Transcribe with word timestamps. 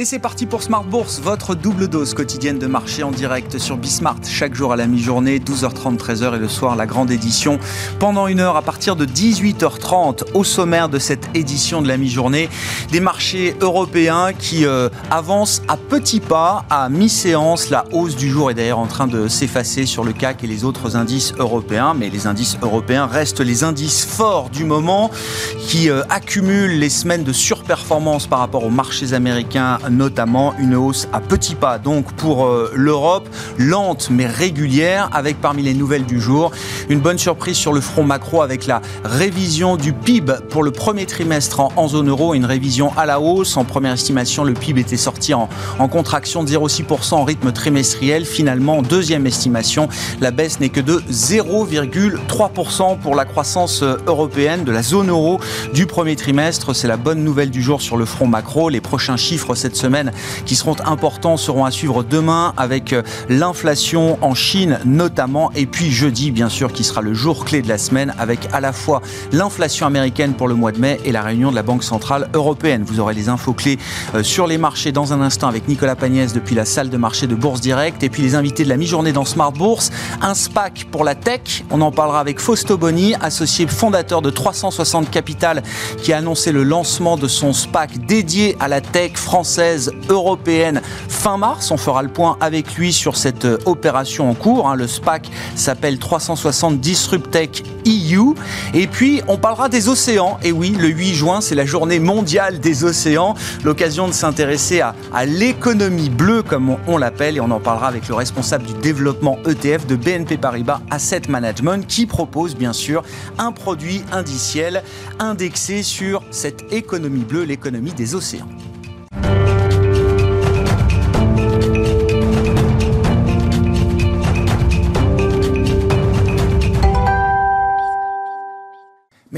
Et 0.00 0.06
c'est 0.06 0.18
parti 0.18 0.46
pour 0.46 0.62
Smart 0.62 0.82
Bourse, 0.82 1.20
votre 1.20 1.54
double 1.54 1.86
dose 1.86 2.14
quotidienne 2.14 2.58
de 2.58 2.66
marché 2.66 3.02
en 3.02 3.10
direct 3.10 3.58
sur 3.58 3.76
Bismart, 3.76 4.16
chaque 4.24 4.54
jour 4.54 4.72
à 4.72 4.76
la 4.76 4.86
mi-journée, 4.86 5.40
12h30, 5.40 5.98
13h 5.98 6.36
et 6.36 6.38
le 6.38 6.48
soir 6.48 6.74
la 6.74 6.86
grande 6.86 7.10
édition. 7.10 7.58
Pendant 7.98 8.26
une 8.26 8.40
heure 8.40 8.56
à 8.56 8.62
partir 8.62 8.96
de 8.96 9.04
18h30, 9.04 10.32
au 10.32 10.42
sommaire 10.42 10.88
de 10.88 10.98
cette 10.98 11.28
édition 11.34 11.82
de 11.82 11.88
la 11.88 11.98
mi-journée, 11.98 12.48
des 12.90 13.00
marchés 13.00 13.54
européens 13.60 14.32
qui 14.32 14.64
euh, 14.64 14.88
avancent 15.10 15.60
à 15.68 15.76
petits 15.76 16.20
pas, 16.20 16.64
à 16.70 16.88
mi-séance. 16.88 17.68
La 17.68 17.84
hausse 17.92 18.16
du 18.16 18.30
jour 18.30 18.50
est 18.50 18.54
d'ailleurs 18.54 18.78
en 18.78 18.86
train 18.86 19.06
de 19.06 19.28
s'effacer 19.28 19.84
sur 19.84 20.02
le 20.02 20.14
CAC 20.14 20.44
et 20.44 20.46
les 20.46 20.64
autres 20.64 20.96
indices 20.96 21.34
européens, 21.38 21.92
mais 21.92 22.08
les 22.08 22.26
indices 22.26 22.56
européens 22.62 23.04
restent 23.04 23.40
les 23.40 23.64
indices 23.64 24.06
forts 24.06 24.48
du 24.48 24.64
moment 24.64 25.10
qui 25.58 25.90
euh, 25.90 26.04
accumulent 26.08 26.78
les 26.78 26.88
semaines 26.88 27.22
de 27.22 27.34
surperformance 27.34 28.26
par 28.26 28.38
rapport 28.38 28.64
aux 28.64 28.70
marchés 28.70 29.12
américains 29.12 29.78
notamment 29.90 30.54
une 30.58 30.74
hausse 30.74 31.08
à 31.12 31.20
petits 31.20 31.54
pas 31.54 31.78
donc 31.78 32.12
pour 32.12 32.46
euh, 32.46 32.72
l'Europe, 32.74 33.28
lente 33.58 34.08
mais 34.10 34.26
régulière, 34.26 35.08
avec 35.12 35.40
parmi 35.40 35.62
les 35.62 35.74
nouvelles 35.74 36.04
du 36.04 36.20
jour 36.20 36.52
une 36.88 37.00
bonne 37.00 37.18
surprise 37.18 37.56
sur 37.56 37.72
le 37.72 37.80
front 37.80 38.02
macro 38.02 38.42
avec 38.42 38.66
la 38.66 38.82
révision 39.04 39.76
du 39.76 39.92
PIB 39.92 40.32
pour 40.48 40.62
le 40.62 40.70
premier 40.70 41.06
trimestre 41.06 41.60
en, 41.60 41.88
zone 41.88 42.08
euro, 42.08 42.34
une 42.34 42.44
révision 42.44 42.92
à 42.96 43.06
la 43.06 43.20
hausse. 43.20 43.56
En 43.56 43.64
première 43.64 43.92
estimation, 43.92 44.44
le 44.44 44.54
PIB 44.54 44.80
était 44.80 44.96
sorti 44.96 45.34
en, 45.34 45.48
en 45.78 45.88
contraction 45.88 46.42
de 46.42 46.50
0,6% 46.50 47.14
en 47.14 47.24
rythme 47.24 47.52
trimestriel. 47.52 48.24
Finalement, 48.24 48.78
en 48.78 48.82
deuxième 48.82 49.26
estimation, 49.26 49.88
la 50.20 50.30
baisse 50.30 50.60
n'est 50.60 50.68
que 50.68 50.80
de 50.80 51.02
0,3% 51.10 52.98
pour 52.98 53.14
la 53.14 53.24
croissance 53.24 53.82
euh, 53.82 53.96
européenne 54.06 54.64
de 54.64 54.72
la 54.72 54.82
zone 54.82 55.10
euro 55.10 55.40
du 55.72 55.86
premier 55.86 56.16
trimestre. 56.16 56.74
C'est 56.74 56.88
la 56.88 56.96
bonne 56.96 57.22
nouvelle 57.22 57.50
du 57.50 57.62
jour 57.62 57.80
sur 57.82 57.96
le 57.96 58.04
front 58.04 58.26
macro. 58.26 58.68
Les 58.68 58.80
prochains 58.80 59.16
chiffres 59.16 59.54
cette 59.54 59.76
semaine 59.80 60.12
qui 60.46 60.56
seront 60.56 60.76
importants 60.84 61.36
seront 61.36 61.64
à 61.64 61.70
suivre 61.70 62.02
demain 62.02 62.52
avec 62.56 62.92
euh, 62.92 63.02
l'inflation 63.28 64.18
en 64.20 64.34
Chine 64.34 64.78
notamment 64.84 65.50
et 65.54 65.66
puis 65.66 65.90
jeudi 65.90 66.30
bien 66.30 66.48
sûr 66.48 66.72
qui 66.72 66.84
sera 66.84 67.00
le 67.00 67.14
jour 67.14 67.44
clé 67.44 67.62
de 67.62 67.68
la 67.68 67.78
semaine 67.78 68.14
avec 68.18 68.48
à 68.52 68.60
la 68.60 68.72
fois 68.72 69.00
l'inflation 69.32 69.86
américaine 69.86 70.34
pour 70.34 70.48
le 70.48 70.54
mois 70.54 70.72
de 70.72 70.78
mai 70.78 71.00
et 71.04 71.12
la 71.12 71.22
réunion 71.22 71.50
de 71.50 71.56
la 71.56 71.62
Banque 71.62 71.82
Centrale 71.82 72.28
Européenne. 72.34 72.84
Vous 72.86 73.00
aurez 73.00 73.14
les 73.14 73.28
infos 73.28 73.52
clés 73.52 73.78
euh, 74.14 74.22
sur 74.22 74.46
les 74.46 74.58
marchés 74.58 74.92
dans 74.92 75.12
un 75.12 75.20
instant 75.20 75.48
avec 75.48 75.66
Nicolas 75.68 75.96
Pagnès 75.96 76.32
depuis 76.32 76.54
la 76.54 76.64
salle 76.64 76.90
de 76.90 76.96
marché 76.96 77.26
de 77.26 77.34
Bourse 77.34 77.60
Direct 77.60 78.02
et 78.02 78.10
puis 78.10 78.22
les 78.22 78.34
invités 78.34 78.64
de 78.64 78.68
la 78.68 78.76
mi-journée 78.76 79.12
dans 79.12 79.24
Smart 79.24 79.52
Bourse. 79.52 79.90
Un 80.20 80.34
SPAC 80.34 80.86
pour 80.90 81.04
la 81.04 81.14
tech, 81.14 81.64
on 81.70 81.80
en 81.80 81.90
parlera 81.90 82.20
avec 82.20 82.38
Fausto 82.40 82.76
Boni, 82.76 83.14
associé 83.20 83.66
fondateur 83.66 84.22
de 84.22 84.30
360 84.30 85.10
Capital 85.10 85.62
qui 86.02 86.12
a 86.12 86.18
annoncé 86.18 86.52
le 86.52 86.62
lancement 86.62 87.16
de 87.16 87.28
son 87.28 87.52
SPAC 87.52 88.06
dédié 88.06 88.56
à 88.60 88.68
la 88.68 88.80
tech 88.80 89.12
française, 89.14 89.69
européenne 90.08 90.80
fin 91.08 91.36
mars. 91.36 91.70
On 91.70 91.76
fera 91.76 92.02
le 92.02 92.08
point 92.08 92.36
avec 92.40 92.74
lui 92.74 92.92
sur 92.92 93.16
cette 93.16 93.44
euh, 93.44 93.58
opération 93.66 94.30
en 94.30 94.34
cours. 94.34 94.68
Hein. 94.68 94.74
Le 94.74 94.86
SPAC 94.86 95.30
s'appelle 95.54 95.98
360 95.98 96.80
Disruptech 96.80 97.62
EU. 97.86 98.34
Et 98.74 98.86
puis, 98.86 99.22
on 99.28 99.36
parlera 99.36 99.68
des 99.68 99.88
océans. 99.88 100.38
Et 100.42 100.52
oui, 100.52 100.76
le 100.78 100.88
8 100.88 101.14
juin, 101.14 101.40
c'est 101.40 101.54
la 101.54 101.66
journée 101.66 101.98
mondiale 101.98 102.60
des 102.60 102.84
océans. 102.84 103.34
L'occasion 103.64 104.08
de 104.08 104.12
s'intéresser 104.12 104.80
à, 104.80 104.94
l'économie 105.26 106.10
bleue, 106.10 106.42
comme 106.42 106.76
on, 106.86 106.96
l'appelle. 106.96 107.36
Et 107.36 107.40
on 107.40 107.50
en 107.50 107.60
parlera 107.60 107.88
avec 107.88 108.08
le 108.08 108.14
responsable 108.14 108.64
du 108.64 108.74
développement 108.74 109.38
ETF 109.46 109.86
de 109.86 109.96
BNP 109.96 110.36
Paribas 110.36 110.80
Asset 110.90 111.22
Management, 111.28 111.86
qui 111.86 112.06
propose 112.06 112.56
bien 112.56 112.72
sûr 112.72 113.02
un 113.38 113.52
produit 113.52 114.02
indiciel 114.12 114.82
indexé 115.18 115.82
sur 115.82 116.22
cette 116.30 116.72
économie 116.72 117.24
bleue, 117.24 117.44
l'économie 117.44 117.92
des 117.92 118.14
océans. 118.14 118.48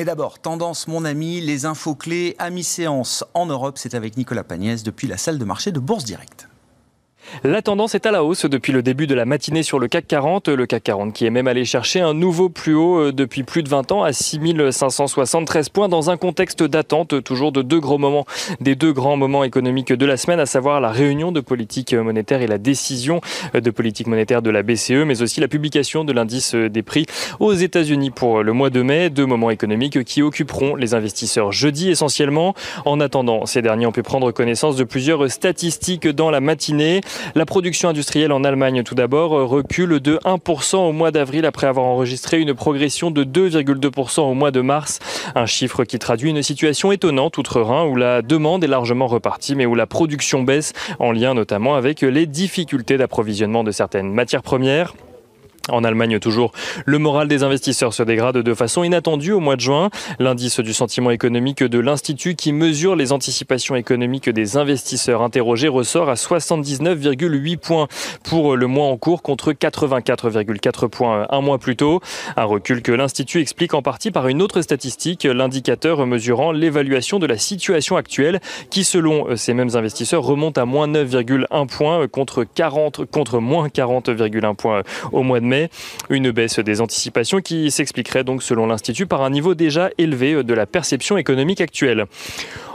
Mais 0.03 0.07
d'abord, 0.07 0.41
tendance, 0.41 0.89
mon 0.89 1.05
ami, 1.05 1.41
les 1.41 1.65
infos 1.65 1.95
clés 1.95 2.35
à 2.41 2.51
mi-séance 2.51 3.25
en 3.35 3.47
Europe, 3.47 3.79
c'est 3.79 3.95
avec 3.95 4.17
Nicolas 4.17 4.43
Pagnès 4.43 4.83
depuis 4.83 5.07
la 5.07 5.17
salle 5.17 5.39
de 5.39 5.45
marché 5.45 5.71
de 5.71 5.79
Bourse 5.79 6.03
Direct. 6.03 6.49
La 7.45 7.63
tendance 7.63 7.95
est 7.95 8.07
à 8.07 8.11
la 8.11 8.25
hausse 8.25 8.45
depuis 8.45 8.73
le 8.73 8.83
début 8.83 9.07
de 9.07 9.15
la 9.15 9.25
matinée 9.25 9.63
sur 9.63 9.79
le 9.79 9.89
CAC 9.89 10.07
40. 10.07 10.49
Le 10.49 10.67
CAC 10.67 10.85
40 10.85 11.13
qui 11.13 11.25
est 11.27 11.31
même 11.31 11.49
allé 11.49 11.65
chercher 11.65 12.01
un 12.01 12.15
nouveau 12.15 12.49
plus 12.49 12.75
haut 12.75 12.99
euh, 12.99 13.13
depuis 13.13 13.43
plus 13.43 13.63
de 13.63 13.69
20 13.69 13.91
ans 13.93 14.03
à 14.03 14.13
6573 14.13 15.71
points 15.71 15.89
dans 15.89 16.11
un 16.11 16.17
contexte 16.17 16.63
d'attente 16.63 17.23
toujours 17.25 17.51
de 17.51 17.63
deux 17.63 17.81
gros 17.81 17.99
moments, 17.99 18.27
des 18.61 18.75
deux 18.75 18.93
grands 18.93 19.17
moments 19.17 19.45
économiques 19.45 19.93
de 19.93 20.07
la 20.07 20.17
semaine, 20.17 20.41
à 20.41 20.47
savoir 20.47 20.81
la 20.81 20.91
réunion 20.91 21.33
de 21.33 21.41
politique 21.41 21.95
monétaire 21.95 22.43
et 22.43 22.47
la 22.47 22.59
décision 22.59 23.21
de 23.55 23.71
politique 23.71 24.07
monétaire 24.07 24.43
de 24.43 24.51
la 24.51 24.63
BCE, 24.63 25.05
mais 25.07 25.23
aussi 25.23 25.41
la 25.41 25.49
publication 25.49 26.05
de 26.05 26.13
l'indice 26.13 26.55
des 26.55 26.83
prix 26.83 27.07
aux 27.41 27.55
États-Unis 27.55 28.11
pour 28.11 28.43
le 28.43 28.53
mois 28.53 28.71
de 28.71 28.83
mai. 28.83 29.11
Deux 29.11 29.27
moments 29.27 29.51
économiques 29.51 30.05
qui 30.05 30.23
occuperont 30.23 30.77
les 30.77 30.95
investisseurs 30.95 31.53
jeudi 31.53 31.91
essentiellement. 31.91 32.55
En 32.85 33.01
attendant, 33.01 33.47
ces 33.47 33.63
derniers 33.63 33.87
ont 33.87 33.93
pu 33.93 34.03
prendre 34.03 34.31
connaissance 34.33 34.77
de 34.77 34.85
plusieurs 34.85 35.31
statistiques 35.31 36.09
dans 36.09 36.31
la 36.31 36.41
matinée. 36.41 37.01
La 37.35 37.47
production 37.47 37.89
industrielle 37.89 38.33
en 38.33 38.45
Allemagne, 38.45 38.83
tout 38.83 38.95
d'abord, 38.95 39.31
recule 39.31 40.01
de 40.01 40.19
1% 40.25 40.77
au 40.77 40.93
mois 40.93 41.11
d'avril 41.11 41.47
après 41.47 41.67
avoir 41.67 41.87
enregistré 41.87 42.41
une 42.41 42.55
progression 42.55 43.11
de 43.11 43.25
2,2% 43.25 44.21
au 44.21 44.35
mois 44.35 44.51
de 44.51 44.61
mars. 44.61 44.99
Un 45.35 45.47
chiffre 45.47 45.85
qui 45.85 45.99
traduit 45.99 46.31
une 46.31 46.43
situation 46.43 46.93
étonnante 46.93 47.39
outre-Rhin 47.39 47.85
où 47.85 47.97
la 47.97 48.23
demande 48.23 48.65
est 48.65 48.69
largement 48.69 49.07
repartie 49.07 49.55
mais 49.55 49.67
où 49.67 49.75
la 49.75 49.87
production 49.87 50.43
baisse 50.43 50.73
en 50.99 51.13
lien 51.13 51.35
notamment 51.35 51.75
avec 51.75 52.03
les 52.03 52.27
difficultés 52.27 52.99
d'approvisionnement 52.99 53.65
de 53.65 53.71
certaines 53.71 54.13
matières 54.13 54.43
premières. 54.43 54.95
En 55.69 55.85
Allemagne 55.85 56.19
toujours, 56.19 56.51
le 56.87 56.99
moral 56.99 57.29
des 57.29 57.45
investisseurs 57.45 57.95
se 57.95 58.03
dégrade 58.03 58.39
de 58.39 58.55
façon 58.55 58.83
inattendue 58.83 59.31
au 59.31 59.39
mois 59.39 59.55
de 59.55 59.61
juin. 59.61 59.91
L'indice 60.19 60.59
du 60.59 60.73
sentiment 60.73 61.13
économique 61.13 61.63
de 61.63 61.79
l'Institut 61.79 62.35
qui 62.35 62.53
mesure 62.53 62.97
les 62.97 63.13
anticipations 63.13 63.77
économiques 63.77 64.29
des 64.29 64.57
investisseurs 64.57 65.23
interrogés 65.23 65.69
ressort 65.69 66.09
à 66.09 66.15
79,8 66.15 67.59
points 67.59 67.87
pour 68.25 68.57
le 68.57 68.67
mois 68.67 68.87
en 68.87 68.97
cours 68.97 69.23
contre 69.23 69.53
84,4 69.53 70.89
points 70.89 71.27
un 71.31 71.41
mois 71.41 71.59
plus 71.59 71.77
tôt. 71.77 72.01
Un 72.37 72.45
recul 72.45 72.83
que 72.83 72.91
l'Institut 72.91 73.41
explique 73.41 73.75
en 73.75 73.83
partie 73.83 74.11
par 74.11 74.27
une 74.27 74.43
autre 74.43 74.63
statistique, 74.63 75.23
l'indicateur 75.23 76.05
mesurant 76.07 76.51
l'évaluation 76.51 77.21
de 77.21 77.27
la 77.27 77.39
situation 77.39 77.97
actuelle 77.97 78.41
qui 78.71 78.83
selon 78.83 79.37
ces 79.37 79.55
mêmes 79.55 79.77
investisseurs 79.77 80.25
remonte 80.25 80.59
à 80.59 80.65
moins 80.65 80.89
9,1 80.89 81.69
points 81.69 82.09
contre 82.09 82.43
40 82.43 83.05
contre 83.05 83.39
moins 83.39 83.69
40,1 83.69 84.57
points 84.57 84.83
au 85.13 85.23
mois 85.23 85.39
de 85.39 85.45
mai. 85.45 85.52
Une 86.11 86.31
baisse 86.31 86.59
des 86.59 86.81
anticipations 86.81 87.41
qui 87.41 87.71
s'expliquerait 87.71 88.25
donc 88.25 88.43
selon 88.43 88.67
l'Institut 88.67 89.07
par 89.07 89.23
un 89.23 89.31
niveau 89.31 89.55
déjà 89.55 89.91
élevé 89.99 90.43
de 90.43 90.55
la 90.55 90.67
perception 90.67 91.17
économique 91.17 91.61
actuelle. 91.61 92.07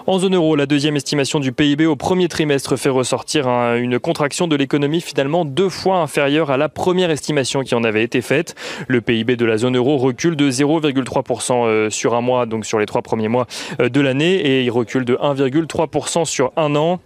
En 0.09 0.19
zone 0.19 0.35
euro, 0.35 0.55
la 0.55 0.67
deuxième 0.67 0.95
estimation 0.95 1.41
du 1.41 1.51
PIB 1.51 1.85
au 1.85 1.97
premier 1.97 2.29
trimestre 2.29 2.77
fait 2.77 2.87
ressortir 2.87 3.49
une 3.75 3.99
contraction 3.99 4.47
de 4.47 4.55
l'économie 4.55 5.01
finalement 5.01 5.43
deux 5.43 5.67
fois 5.67 5.97
inférieure 5.97 6.49
à 6.49 6.55
la 6.55 6.69
première 6.69 7.11
estimation 7.11 7.61
qui 7.61 7.75
en 7.75 7.83
avait 7.83 8.03
été 8.03 8.21
faite. 8.21 8.55
Le 8.87 9.01
PIB 9.01 9.35
de 9.35 9.43
la 9.43 9.57
zone 9.57 9.75
euro 9.75 9.97
recule 9.97 10.37
de 10.37 10.49
0,3% 10.49 11.65
euh, 11.65 11.89
sur 11.89 12.15
un 12.15 12.21
mois, 12.21 12.45
donc 12.45 12.65
sur 12.65 12.79
les 12.79 12.85
trois 12.85 13.01
premiers 13.01 13.27
mois 13.27 13.47
euh, 13.81 13.89
de 13.89 13.99
l'année, 13.99 14.35
et 14.35 14.63
il 14.63 14.71
recule 14.71 15.03
de 15.03 15.15
1,3% 15.15 16.23
sur 16.23 16.53
un 16.55 16.77
an 16.77 17.01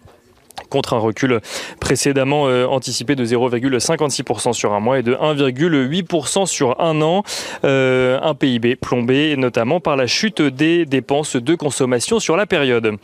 contre 0.70 0.94
un 0.94 1.00
recul 1.00 1.42
précédemment 1.80 2.48
euh, 2.48 2.66
anticipé 2.66 3.16
de 3.16 3.26
0,56% 3.26 4.54
sur 4.54 4.74
un 4.74 4.80
mois 4.80 5.00
et 5.00 5.04
de 5.04 5.14
1,8% 5.14 6.46
sur 6.46 6.80
un 6.80 7.02
an. 7.02 7.24
Euh, 7.66 8.20
un 8.22 8.34
PIB 8.34 8.76
plombé 8.76 9.36
notamment 9.38 9.80
par 9.80 9.96
la 9.96 10.08
chute 10.08 10.42
des 10.42 10.86
dépenses 10.86 11.36
de 11.36 11.56
consommation 11.56 12.20
sur 12.20 12.38
la 12.38 12.46
période. 12.46 12.96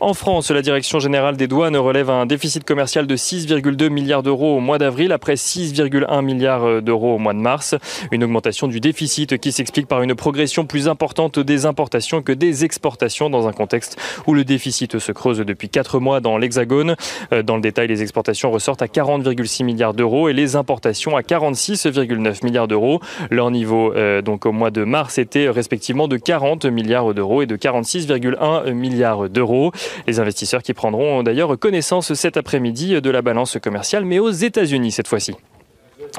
En 0.00 0.14
France, 0.14 0.50
la 0.50 0.62
Direction 0.62 0.98
générale 0.98 1.36
des 1.36 1.48
douanes 1.48 1.76
relève 1.76 2.10
un 2.10 2.26
déficit 2.26 2.64
commercial 2.64 3.06
de 3.06 3.16
6,2 3.16 3.88
milliards 3.88 4.22
d'euros 4.22 4.56
au 4.56 4.60
mois 4.60 4.78
d'avril 4.78 5.12
après 5.12 5.34
6,1 5.34 6.22
milliards 6.22 6.82
d'euros 6.82 7.14
au 7.14 7.18
mois 7.18 7.34
de 7.34 7.38
mars. 7.38 7.74
Une 8.12 8.24
augmentation 8.24 8.68
du 8.68 8.80
déficit 8.80 9.38
qui 9.38 9.52
s'explique 9.52 9.86
par 9.86 10.02
une 10.02 10.14
progression 10.14 10.66
plus 10.66 10.88
importante 10.88 11.38
des 11.38 11.66
importations 11.66 12.22
que 12.22 12.32
des 12.32 12.64
exportations 12.64 13.30
dans 13.30 13.48
un 13.48 13.52
contexte 13.52 13.96
où 14.26 14.34
le 14.34 14.44
déficit 14.44 14.98
se 14.98 15.12
creuse 15.12 15.38
depuis 15.38 15.68
4 15.68 15.98
mois 16.00 16.20
dans 16.20 16.38
l'Hexagone. 16.38 16.95
Euh, 17.32 17.42
dans 17.42 17.56
le 17.56 17.62
détail, 17.62 17.88
les 17.88 18.02
exportations 18.02 18.50
ressortent 18.50 18.82
à 18.82 18.86
40,6 18.86 19.64
milliards 19.64 19.94
d'euros 19.94 20.28
et 20.28 20.32
les 20.32 20.56
importations 20.56 21.16
à 21.16 21.22
46,9 21.22 22.44
milliards 22.44 22.68
d'euros. 22.68 23.00
Leur 23.30 23.50
niveau 23.50 23.92
euh, 23.94 24.22
donc 24.22 24.46
au 24.46 24.52
mois 24.52 24.70
de 24.70 24.84
mars 24.84 25.18
était 25.18 25.48
respectivement 25.48 26.08
de 26.08 26.16
40 26.16 26.66
milliards 26.66 27.14
d'euros 27.14 27.42
et 27.42 27.46
de 27.46 27.56
46,1 27.56 28.72
milliards 28.72 29.28
d'euros. 29.28 29.72
Les 30.06 30.20
investisseurs 30.20 30.62
qui 30.62 30.74
prendront 30.74 31.22
d'ailleurs 31.22 31.58
connaissance 31.58 32.14
cet 32.14 32.36
après-midi 32.36 33.00
de 33.00 33.10
la 33.10 33.22
balance 33.22 33.58
commerciale, 33.62 34.04
mais 34.04 34.18
aux 34.18 34.30
États-Unis 34.30 34.92
cette 34.92 35.08
fois-ci. 35.08 35.34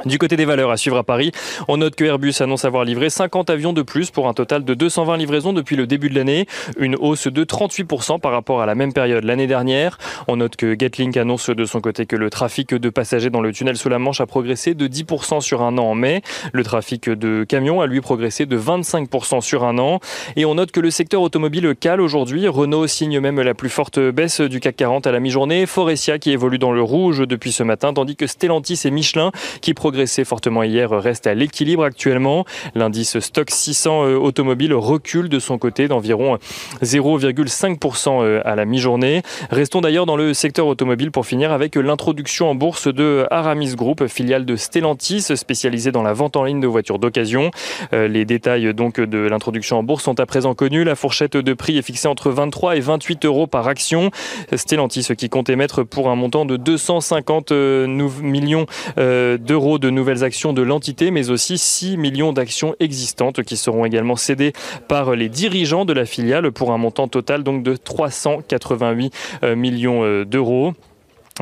Du 0.05 0.17
côté 0.17 0.37
des 0.37 0.45
valeurs 0.45 0.71
à 0.71 0.77
suivre 0.77 0.97
à 0.97 1.03
Paris, 1.03 1.31
on 1.67 1.77
note 1.77 1.95
que 1.95 2.03
Airbus 2.03 2.33
annonce 2.39 2.65
avoir 2.65 2.85
livré 2.85 3.09
50 3.09 3.49
avions 3.49 3.73
de 3.73 3.81
plus 3.81 4.11
pour 4.11 4.27
un 4.27 4.33
total 4.33 4.63
de 4.63 4.73
220 4.73 5.17
livraisons 5.17 5.53
depuis 5.53 5.75
le 5.75 5.87
début 5.87 6.09
de 6.09 6.15
l'année, 6.15 6.45
une 6.77 6.95
hausse 6.95 7.27
de 7.27 7.43
38% 7.43 8.19
par 8.19 8.31
rapport 8.31 8.61
à 8.61 8.65
la 8.65 8.75
même 8.75 8.93
période 8.93 9.23
l'année 9.23 9.47
dernière. 9.47 9.97
On 10.27 10.37
note 10.37 10.55
que 10.55 10.75
Getlink 10.77 11.17
annonce 11.17 11.49
de 11.49 11.65
son 11.65 11.81
côté 11.81 12.05
que 12.05 12.15
le 12.15 12.29
trafic 12.29 12.73
de 12.73 12.89
passagers 12.89 13.29
dans 13.29 13.41
le 13.41 13.51
tunnel 13.51 13.77
sous 13.77 13.89
la 13.89 13.99
Manche 13.99 14.21
a 14.21 14.25
progressé 14.25 14.73
de 14.73 14.87
10% 14.87 15.41
sur 15.41 15.61
un 15.61 15.77
an 15.77 15.85
en 15.85 15.95
mai. 15.95 16.21
Le 16.53 16.63
trafic 16.63 17.09
de 17.09 17.43
camions 17.43 17.81
a 17.81 17.87
lui 17.87 18.01
progressé 18.01 18.45
de 18.45 18.57
25% 18.57 19.41
sur 19.41 19.63
un 19.63 19.77
an. 19.77 19.99
Et 20.35 20.45
on 20.45 20.55
note 20.55 20.71
que 20.71 20.79
le 20.79 20.91
secteur 20.91 21.21
automobile 21.21 21.75
cale 21.79 22.01
aujourd'hui. 22.01 22.47
Renault 22.47 22.87
signe 22.87 23.19
même 23.19 23.41
la 23.41 23.53
plus 23.53 23.69
forte 23.69 23.99
baisse 23.99 24.41
du 24.41 24.59
CAC 24.59 24.75
40 24.75 25.07
à 25.07 25.11
la 25.11 25.19
mi-journée. 25.19 25.65
Forestia 25.65 26.19
qui 26.19 26.31
évolue 26.31 26.59
dans 26.59 26.71
le 26.71 26.81
rouge 26.81 27.27
depuis 27.27 27.51
ce 27.51 27.63
matin, 27.63 27.93
tandis 27.93 28.15
que 28.15 28.27
Stellantis 28.27 28.81
et 28.85 28.91
Michelin 28.91 29.31
qui 29.61 29.73
progressé 29.87 30.25
fortement 30.25 30.63
hier 30.63 30.89
reste 30.89 31.27
à 31.27 31.33
l'équilibre 31.33 31.85
actuellement. 31.85 32.43
L'indice 32.75 33.19
stock 33.19 33.49
600 33.49 34.03
euh, 34.03 34.15
automobile 34.17 34.73
recule 34.73 35.29
de 35.29 35.39
son 35.39 35.57
côté 35.57 35.87
d'environ 35.87 36.39
0,5% 36.83 38.21
euh, 38.21 38.41
à 38.43 38.57
la 38.57 38.65
mi-journée. 38.65 39.21
Restons 39.49 39.79
d'ailleurs 39.79 40.05
dans 40.05 40.17
le 40.17 40.33
secteur 40.33 40.67
automobile 40.67 41.11
pour 41.11 41.25
finir 41.25 41.53
avec 41.53 41.77
l'introduction 41.77 42.49
en 42.49 42.55
bourse 42.55 42.89
de 42.93 43.25
Aramis 43.31 43.75
Group, 43.75 44.07
filiale 44.07 44.43
de 44.43 44.57
Stellantis 44.57 45.21
spécialisée 45.37 45.93
dans 45.93 46.03
la 46.03 46.11
vente 46.11 46.35
en 46.35 46.43
ligne 46.43 46.59
de 46.59 46.67
voitures 46.67 46.99
d'occasion. 46.99 47.51
Euh, 47.93 48.09
les 48.09 48.25
détails 48.25 48.73
donc 48.73 48.99
de 48.99 49.19
l'introduction 49.19 49.79
en 49.79 49.83
bourse 49.83 50.03
sont 50.03 50.19
à 50.19 50.25
présent 50.25 50.53
connus. 50.53 50.83
La 50.83 50.95
fourchette 50.95 51.37
de 51.37 51.53
prix 51.53 51.77
est 51.77 51.81
fixée 51.81 52.09
entre 52.09 52.29
23 52.29 52.75
et 52.75 52.81
28 52.81 53.23
euros 53.23 53.47
par 53.47 53.69
action. 53.69 54.11
Stellantis 54.53 55.07
qui 55.17 55.29
compte 55.29 55.47
émettre 55.49 55.85
pour 55.85 56.09
un 56.09 56.15
montant 56.15 56.43
de 56.43 56.57
250 56.57 57.53
millions 57.53 58.65
d'euros 58.97 59.66
de 59.77 59.89
nouvelles 59.89 60.23
actions 60.23 60.53
de 60.53 60.61
l'entité, 60.61 61.11
mais 61.11 61.29
aussi 61.29 61.57
6 61.57 61.97
millions 61.97 62.31
d'actions 62.31 62.75
existantes 62.79 63.43
qui 63.43 63.57
seront 63.57 63.83
également 63.83 64.15
cédées 64.15 64.53
par 64.87 65.15
les 65.15 65.27
dirigeants 65.27 65.83
de 65.83 65.91
la 65.91 66.05
filiale 66.05 66.51
pour 66.53 66.71
un 66.71 66.77
montant 66.77 67.09
total 67.09 67.43
donc 67.43 67.63
de 67.63 67.75
388 67.75 69.13
euh, 69.43 69.55
millions 69.55 70.03
euh, 70.03 70.23
d'euros. 70.23 70.73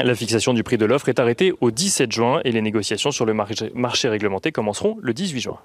La 0.04 0.16
fixation 0.16 0.54
du 0.54 0.64
prix 0.64 0.78
de 0.78 0.86
l'offre 0.86 1.08
est 1.08 1.20
arrêtée 1.20 1.54
au 1.62 1.72
17 1.72 2.12
juin 2.12 2.42
et 2.44 2.52
les 2.52 2.62
négociations 2.62 3.12
sur 3.12 3.26
le 3.26 3.34
marché 3.34 4.10
réglementé 4.10 4.52
commenceront 4.52 4.98
le 5.02 5.14
18 5.14 5.40
juin. 5.40 5.60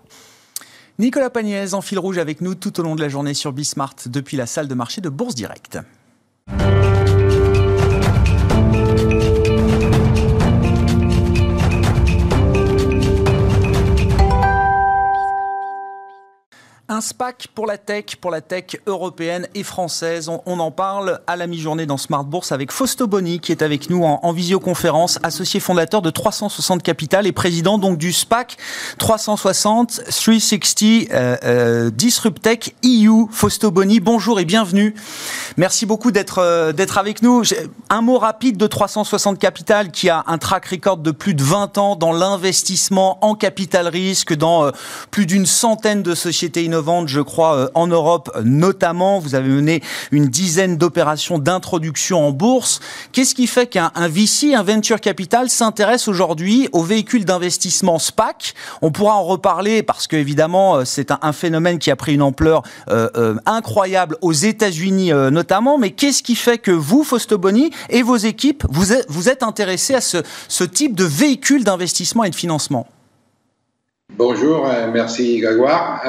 Nicolas 0.98 1.30
Pagnès 1.30 1.72
en 1.72 1.80
fil 1.80 1.98
rouge 1.98 2.18
avec 2.18 2.40
nous 2.40 2.54
tout 2.54 2.78
au 2.78 2.82
long 2.82 2.94
de 2.94 3.00
la 3.00 3.08
journée 3.08 3.34
sur 3.34 3.52
Bismart 3.52 3.94
depuis 4.06 4.36
la 4.36 4.46
salle 4.46 4.68
de 4.68 4.74
marché 4.74 5.00
de 5.00 5.08
Bourse 5.08 5.34
Directe. 5.34 5.78
Un 17.00 17.02
SPAC 17.02 17.48
pour 17.54 17.66
la 17.66 17.78
tech, 17.78 18.16
pour 18.20 18.30
la 18.30 18.42
tech 18.42 18.76
européenne 18.86 19.48
et 19.54 19.62
française. 19.62 20.28
On, 20.44 20.60
en 20.60 20.70
parle 20.70 21.20
à 21.26 21.34
la 21.34 21.46
mi-journée 21.46 21.86
dans 21.86 21.96
Smart 21.96 22.24
Bourse 22.24 22.52
avec 22.52 22.70
Fausto 22.70 23.06
Boni 23.06 23.40
qui 23.40 23.52
est 23.52 23.62
avec 23.62 23.88
nous 23.88 24.04
en, 24.04 24.32
visioconférence, 24.34 25.18
associé 25.22 25.60
fondateur 25.60 26.02
de 26.02 26.10
360 26.10 26.82
Capital 26.82 27.26
et 27.26 27.32
président 27.32 27.78
donc 27.78 27.96
du 27.96 28.12
SPAC 28.12 28.58
360 28.98 30.02
360 30.02 31.12
euh, 31.12 31.36
euh, 31.42 31.90
Disrupt 31.90 32.42
Tech 32.42 32.74
EU. 32.84 33.28
Fausto 33.30 33.70
Boni, 33.70 34.00
bonjour 34.00 34.38
et 34.38 34.44
bienvenue. 34.44 34.94
Merci 35.56 35.86
beaucoup 35.86 36.10
d'être 36.10 36.36
euh, 36.38 36.72
d'être 36.72 36.98
avec 36.98 37.22
nous. 37.22 37.44
Un 37.88 38.02
mot 38.02 38.18
rapide 38.18 38.58
de 38.58 38.66
360 38.66 39.38
Capital 39.38 39.90
qui 39.90 40.10
a 40.10 40.22
un 40.26 40.36
track 40.36 40.66
record 40.66 40.98
de 40.98 41.12
plus 41.12 41.32
de 41.32 41.42
20 41.42 41.78
ans 41.78 41.96
dans 41.96 42.12
l'investissement 42.12 43.24
en 43.24 43.34
capital 43.34 43.88
risque 43.88 44.34
dans 44.34 44.66
euh, 44.66 44.70
plus 45.10 45.24
d'une 45.24 45.46
centaine 45.46 46.02
de 46.02 46.14
sociétés 46.14 46.62
innovantes 46.64 46.89
je 47.06 47.20
crois, 47.20 47.56
euh, 47.56 47.68
en 47.74 47.86
Europe 47.86 48.30
notamment. 48.44 49.18
Vous 49.18 49.34
avez 49.34 49.48
mené 49.48 49.82
une 50.10 50.26
dizaine 50.26 50.76
d'opérations 50.76 51.38
d'introduction 51.38 52.26
en 52.26 52.32
bourse. 52.32 52.80
Qu'est-ce 53.12 53.34
qui 53.34 53.46
fait 53.46 53.66
qu'un 53.66 53.90
VC, 53.96 54.54
un 54.54 54.62
venture 54.62 55.00
capital, 55.00 55.48
s'intéresse 55.48 56.08
aujourd'hui 56.08 56.68
aux 56.72 56.82
véhicules 56.82 57.24
d'investissement 57.24 57.98
SPAC 57.98 58.54
On 58.82 58.90
pourra 58.90 59.14
en 59.14 59.24
reparler 59.24 59.82
parce 59.82 60.06
que 60.06 60.16
évidemment, 60.16 60.76
euh, 60.76 60.84
c'est 60.84 61.10
un, 61.10 61.32
phénomène 61.32 61.78
qui 61.78 61.90
a 61.90 61.96
pris 61.96 62.14
une 62.14 62.22
ampleur 62.22 62.62
euh, 62.88 63.36
incroyable 63.46 64.16
aux 64.20 64.32
États-Unis 64.32 65.12
notamment. 65.12 65.78
Mais 65.78 65.90
qu'est-ce 65.90 66.22
qui 66.22 66.34
fait 66.34 66.58
que 66.58 66.72
vous, 66.72 67.04
Faustoboni, 67.04 67.70
et 67.88 68.02
vos 68.02 68.16
équipes, 68.16 68.64
vous 68.68 68.92
êtes, 68.92 69.42
intéressés 69.42 69.94
à 69.94 70.00
ce 70.00 70.64
type 70.64 70.94
de 70.96 71.04
véhicule 71.04 71.64
d'investissement 71.64 72.24
et 72.24 72.30
de 72.30 72.34
financement? 72.34 72.86
Bonjour, 74.16 74.66
merci 74.92 75.38
Grégoire. 75.38 76.02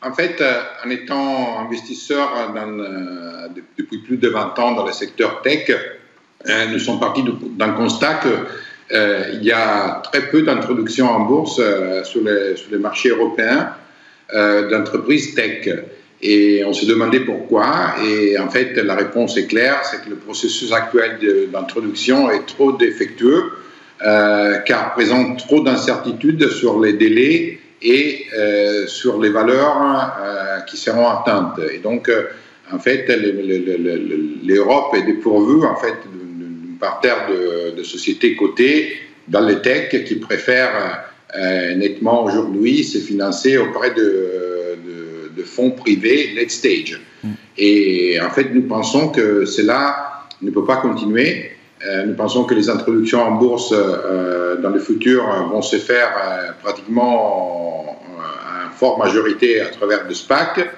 En 0.00 0.12
fait, 0.12 0.40
euh, 0.40 0.60
en 0.84 0.90
étant 0.90 1.58
investisseur 1.58 2.52
dans, 2.54 3.50
depuis 3.76 3.98
plus 3.98 4.16
de 4.16 4.28
20 4.28 4.58
ans 4.60 4.72
dans 4.72 4.86
le 4.86 4.92
secteur 4.92 5.42
tech, 5.42 5.70
euh, 5.70 6.66
nous 6.70 6.78
sommes 6.78 7.00
partis 7.00 7.24
d'un 7.56 7.70
constat 7.70 8.20
qu'il 8.22 8.96
euh, 8.96 9.38
y 9.42 9.50
a 9.50 10.00
très 10.04 10.28
peu 10.28 10.42
d'introductions 10.42 11.10
en 11.10 11.20
bourse 11.20 11.60
sur, 12.04 12.20
les, 12.22 12.78
marchés 12.78 13.08
européens 13.08 13.74
d'entreprises 14.32 15.34
tech. 15.34 15.68
Et 16.20 16.62
on 16.64 16.72
s'est 16.72 16.86
demandé 16.86 17.20
pourquoi. 17.20 17.94
Et 18.04 18.38
en 18.38 18.48
fait, 18.48 18.76
la 18.76 18.94
réponse 18.94 19.36
est 19.36 19.46
claire, 19.46 19.80
c'est 19.84 20.04
que 20.04 20.10
le 20.10 20.16
processus 20.16 20.72
actuel 20.72 21.18
d'introduction 21.52 22.30
est 22.30 22.46
trop 22.46 22.72
défectueux, 22.72 23.52
car 23.98 24.92
présente 24.94 25.38
trop 25.38 25.60
d'incertitudes 25.60 26.48
sur 26.50 26.80
les 26.80 26.92
délais 26.92 27.58
et 27.82 28.26
euh, 28.36 28.86
sur 28.86 29.20
les 29.20 29.30
valeurs 29.30 30.16
euh, 30.20 30.60
qui 30.60 30.76
seront 30.76 31.08
atteintes. 31.08 31.60
Et 31.72 31.78
donc, 31.78 32.08
euh, 32.08 32.24
en 32.72 32.78
fait, 32.78 33.06
l'Europe 34.44 34.94
est 34.94 35.02
dépourvue 35.02 35.64
en 35.64 35.76
fait 35.76 35.94
d'une 36.12 36.76
parterre 36.78 37.28
de, 37.30 37.76
de, 37.76 37.82
sociétés 37.82 38.36
cotées 38.36 38.92
dans 39.26 39.40
les 39.40 39.60
tech 39.62 40.04
qui 40.04 40.16
préfèrent 40.16 41.04
nettement 41.76 42.24
aujourd'hui 42.24 42.84
se 42.84 42.98
financer 42.98 43.56
auprès 43.56 43.92
de, 43.92 44.76
de, 45.36 45.42
fonds 45.44 45.70
privés 45.70 46.34
late 46.36 46.50
stage. 46.50 47.00
Mm. 47.22 47.28
Et 47.56 48.20
en 48.20 48.28
fait, 48.30 48.52
nous 48.52 48.62
pensons 48.62 49.08
que 49.08 49.46
cela 49.46 50.26
ne 50.42 50.50
peut 50.50 50.66
pas 50.66 50.76
continuer. 50.76 51.52
Nous 52.06 52.14
pensons 52.14 52.44
que 52.44 52.54
les 52.54 52.68
introductions 52.68 53.22
en 53.22 53.32
bourse 53.32 53.72
dans 53.72 54.70
le 54.70 54.80
futur 54.80 55.24
vont 55.50 55.62
se 55.62 55.76
faire 55.76 56.54
pratiquement 56.62 57.78
forte 58.78 58.98
majorité 58.98 59.60
à 59.60 59.66
travers 59.66 60.06
le 60.06 60.14
SPAC. 60.14 60.70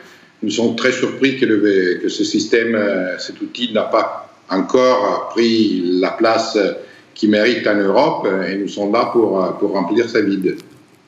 Nous 0.42 0.50
sommes 0.50 0.74
très 0.74 0.92
surpris 0.92 1.38
que, 1.38 2.08
ce 2.08 2.24
système, 2.24 2.74
euh, 2.74 3.18
cet 3.18 3.40
outil 3.42 3.72
n'a 3.72 3.82
pas 3.82 4.30
encore 4.48 5.28
pris 5.30 5.82
la 6.00 6.10
place 6.12 6.58
qu'il 7.14 7.30
mérite 7.30 7.66
en 7.66 7.74
Europe 7.74 8.26
et 8.48 8.56
nous 8.56 8.68
sommes 8.68 8.92
là 8.92 9.10
pour, 9.12 9.58
pour 9.58 9.72
remplir 9.72 10.08
sa 10.08 10.22
vide. 10.22 10.56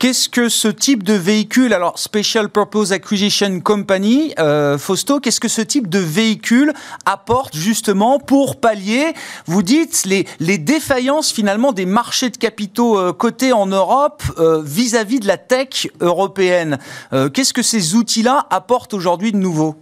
Qu'est-ce 0.02 0.28
que 0.28 0.48
ce 0.48 0.66
type 0.66 1.04
de 1.04 1.12
véhicule, 1.12 1.72
alors 1.72 1.96
Special 1.96 2.48
Purpose 2.48 2.90
Acquisition 2.90 3.60
Company, 3.60 4.34
euh, 4.40 4.76
Fausto, 4.76 5.20
qu'est-ce 5.20 5.38
que 5.38 5.46
ce 5.46 5.62
type 5.62 5.88
de 5.88 6.00
véhicule 6.00 6.72
apporte 7.06 7.56
justement 7.56 8.18
pour 8.18 8.58
pallier, 8.58 9.12
vous 9.46 9.62
dites, 9.62 10.02
les, 10.04 10.58
défaillances 10.58 11.32
finalement 11.32 11.70
des 11.70 11.86
marchés 11.86 12.30
de 12.30 12.36
capitaux 12.36 12.98
euh, 12.98 13.12
cotés 13.12 13.52
en 13.52 13.66
Europe 13.66 14.24
euh, 14.38 14.60
vis-à-vis 14.64 15.20
de 15.20 15.28
la 15.28 15.36
tech 15.36 15.86
européenne? 16.00 16.80
Euh, 17.12 17.28
Qu'est-ce 17.28 17.54
que 17.54 17.62
ces 17.62 17.94
outils-là 17.94 18.48
apportent 18.50 18.94
aujourd'hui 18.94 19.30
de 19.30 19.36
nouveau? 19.36 19.76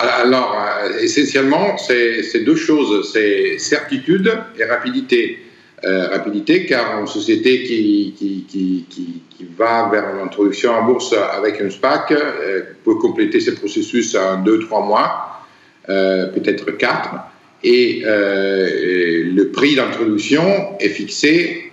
Alors, 0.00 0.56
essentiellement, 1.00 1.78
c'est 1.78 2.42
deux 2.44 2.56
choses, 2.56 3.08
c'est 3.12 3.56
certitude 3.58 4.36
et 4.58 4.64
rapidité. 4.64 5.51
Euh, 5.84 6.06
rapidité, 6.10 6.64
car 6.64 7.00
une 7.00 7.08
société 7.08 7.64
qui, 7.64 8.14
qui, 8.16 8.46
qui, 8.48 8.86
qui 8.88 9.46
va 9.58 9.88
vers 9.90 10.14
l'introduction 10.14 10.70
en 10.70 10.84
bourse 10.84 11.12
avec 11.12 11.60
un 11.60 11.70
SPAC 11.70 12.12
euh, 12.12 12.60
peut 12.84 12.94
compléter 12.94 13.40
ce 13.40 13.50
processus 13.50 14.14
en 14.14 14.44
2-3 14.44 14.86
mois, 14.86 15.42
euh, 15.88 16.28
peut-être 16.28 16.70
4, 16.70 17.08
et 17.64 18.02
le 18.04 19.44
prix 19.50 19.74
d'introduction 19.74 20.78
est 20.78 20.88
fixé 20.88 21.72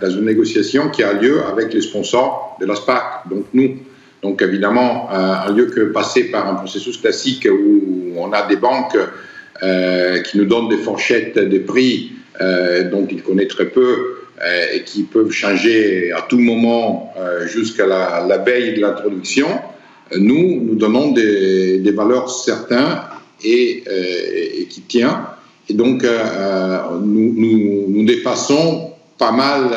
dans 0.00 0.10
une 0.10 0.24
négociation 0.24 0.88
qui 0.88 1.02
a 1.02 1.12
lieu 1.12 1.42
avec 1.44 1.74
les 1.74 1.82
sponsors 1.82 2.56
de 2.60 2.66
la 2.66 2.76
SPAC, 2.76 3.28
donc 3.30 3.44
nous. 3.52 3.76
Donc 4.22 4.42
évidemment, 4.42 5.10
un 5.10 5.50
lieu 5.52 5.66
que 5.66 5.80
passer 5.92 6.24
par 6.24 6.46
un 6.46 6.54
processus 6.56 6.98
classique 6.98 7.46
où 7.50 8.12
on 8.18 8.32
a 8.32 8.46
des 8.46 8.56
banques 8.56 8.98
qui 10.24 10.38
nous 10.38 10.44
donnent 10.44 10.68
des 10.68 10.76
fourchettes 10.76 11.38
de 11.38 11.58
prix 11.58 12.17
dont 12.40 13.06
il 13.10 13.22
connaît 13.22 13.48
très 13.48 13.66
peu 13.66 14.18
euh, 14.40 14.66
et 14.72 14.84
qui 14.84 15.02
peuvent 15.02 15.32
changer 15.32 16.12
à 16.12 16.22
tout 16.22 16.38
moment 16.38 17.12
euh, 17.18 17.48
jusqu'à 17.48 17.86
la, 17.86 18.38
veille 18.38 18.74
de 18.74 18.80
l'introduction, 18.80 19.48
nous, 20.16 20.62
nous 20.62 20.76
donnons 20.76 21.10
des, 21.10 21.90
valeurs 21.90 22.30
certaines 22.30 23.00
et, 23.44 23.82
qui 24.70 24.82
tiennent. 24.82 25.24
Et 25.68 25.74
donc, 25.74 26.06
nous, 27.02 28.04
dépassons 28.04 28.92
pas 29.18 29.32
mal 29.32 29.70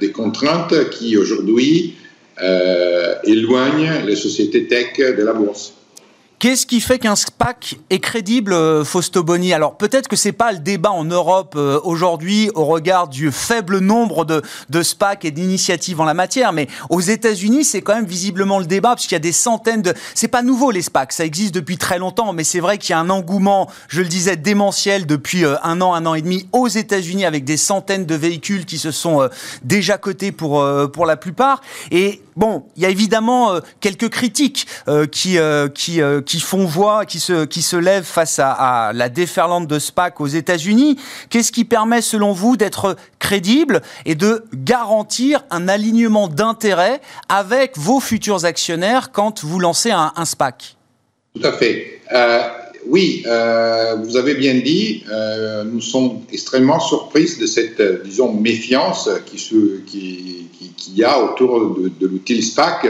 des 0.00 0.10
contraintes 0.10 0.88
qui 0.90 1.16
aujourd'hui 1.16 1.94
éloignent 3.24 4.04
les 4.06 4.16
sociétés 4.16 4.66
tech 4.66 4.96
de 4.98 5.22
la 5.22 5.34
bourse. 5.34 5.74
Qu'est-ce 6.44 6.66
qui 6.66 6.82
fait 6.82 6.98
qu'un 6.98 7.16
SPAC 7.16 7.78
est 7.88 8.00
crédible, 8.00 8.52
euh, 8.52 8.84
Fausto 8.84 9.22
Boni? 9.22 9.54
Alors 9.54 9.78
peut-être 9.78 10.08
que 10.08 10.14
c'est 10.14 10.32
pas 10.32 10.52
le 10.52 10.58
débat 10.58 10.90
en 10.90 11.04
Europe 11.04 11.54
euh, 11.56 11.80
aujourd'hui 11.84 12.50
au 12.54 12.66
regard 12.66 13.08
du 13.08 13.32
faible 13.32 13.78
nombre 13.78 14.26
de, 14.26 14.82
SPAC 14.82 15.24
et 15.24 15.30
d'initiatives 15.30 16.02
en 16.02 16.04
la 16.04 16.12
matière, 16.12 16.52
mais 16.52 16.68
aux 16.90 17.00
États-Unis 17.00 17.64
c'est 17.64 17.80
quand 17.80 17.94
même 17.94 18.04
visiblement 18.04 18.58
le 18.58 18.66
débat 18.66 18.94
puisqu'il 18.94 19.14
y 19.14 19.16
a 19.16 19.20
des 19.20 19.32
centaines 19.32 19.80
de. 19.80 19.94
C'est 20.14 20.28
pas 20.28 20.42
nouveau 20.42 20.70
les 20.70 20.82
SPAC, 20.82 21.14
ça 21.14 21.24
existe 21.24 21.54
depuis 21.54 21.78
très 21.78 21.98
longtemps, 21.98 22.34
mais 22.34 22.44
c'est 22.44 22.60
vrai 22.60 22.76
qu'il 22.76 22.90
y 22.90 22.92
a 22.92 22.98
un 22.98 23.08
engouement, 23.08 23.70
je 23.88 24.02
le 24.02 24.08
disais, 24.08 24.36
démentiel 24.36 25.06
depuis 25.06 25.46
euh, 25.46 25.56
un 25.62 25.80
an, 25.80 25.94
un 25.94 26.04
an 26.04 26.12
et 26.12 26.20
demi 26.20 26.46
aux 26.52 26.68
États-Unis 26.68 27.24
avec 27.24 27.44
des 27.44 27.56
centaines 27.56 28.04
de 28.04 28.14
véhicules 28.16 28.66
qui 28.66 28.76
se 28.76 28.90
sont 28.90 29.26
déjà 29.62 29.96
cotés 29.96 30.30
pour 30.30 30.62
pour 30.92 31.06
la 31.06 31.16
plupart. 31.16 31.62
Et 31.90 32.20
bon, 32.36 32.66
il 32.76 32.82
y 32.82 32.86
a 32.86 32.90
évidemment 32.90 33.60
quelques 33.80 34.10
critiques 34.10 34.66
qui 35.10 35.38
qui 35.74 36.02
font 36.40 36.64
voix, 36.64 37.04
qui 37.04 37.20
se, 37.20 37.44
qui 37.44 37.62
se 37.62 37.76
lèvent 37.76 38.04
face 38.04 38.38
à, 38.38 38.92
la 38.94 39.08
déferlante 39.08 39.66
de 39.66 39.78
SPAC 39.78 40.20
aux 40.20 40.26
États-Unis. 40.26 40.96
Qu'est-ce 41.30 41.52
qui 41.52 41.64
permet, 41.64 42.00
selon 42.00 42.32
vous, 42.32 42.56
d'être 42.56 42.96
crédible 43.18 43.82
et 44.04 44.14
de 44.14 44.44
garantir 44.54 45.44
un 45.50 45.68
alignement 45.68 46.28
d'intérêts 46.28 47.00
avec 47.28 47.76
vos 47.76 48.00
futurs 48.00 48.44
actionnaires 48.44 49.12
quand 49.12 49.44
vous 49.44 49.58
lancez 49.58 49.90
un, 49.90 50.12
SPAC 50.24 50.76
Tout 51.34 51.46
à 51.46 51.52
fait. 51.52 52.00
Euh, 52.12 52.40
oui, 52.86 53.22
euh, 53.26 53.96
vous 54.02 54.16
avez 54.16 54.34
bien 54.34 54.54
dit, 54.54 55.04
euh, 55.10 55.64
nous 55.64 55.80
sommes 55.80 56.20
extrêmement 56.32 56.80
surpris 56.80 57.28
de 57.40 57.46
cette, 57.46 57.80
disons, 58.04 58.32
méfiance 58.32 59.08
qui, 59.26 59.38
se, 59.38 59.78
qui, 59.86 60.48
qui, 60.76 60.92
y 60.92 61.04
a 61.04 61.18
autour 61.22 61.76
de 61.78 62.06
l'outil 62.06 62.42
SPAC, 62.42 62.86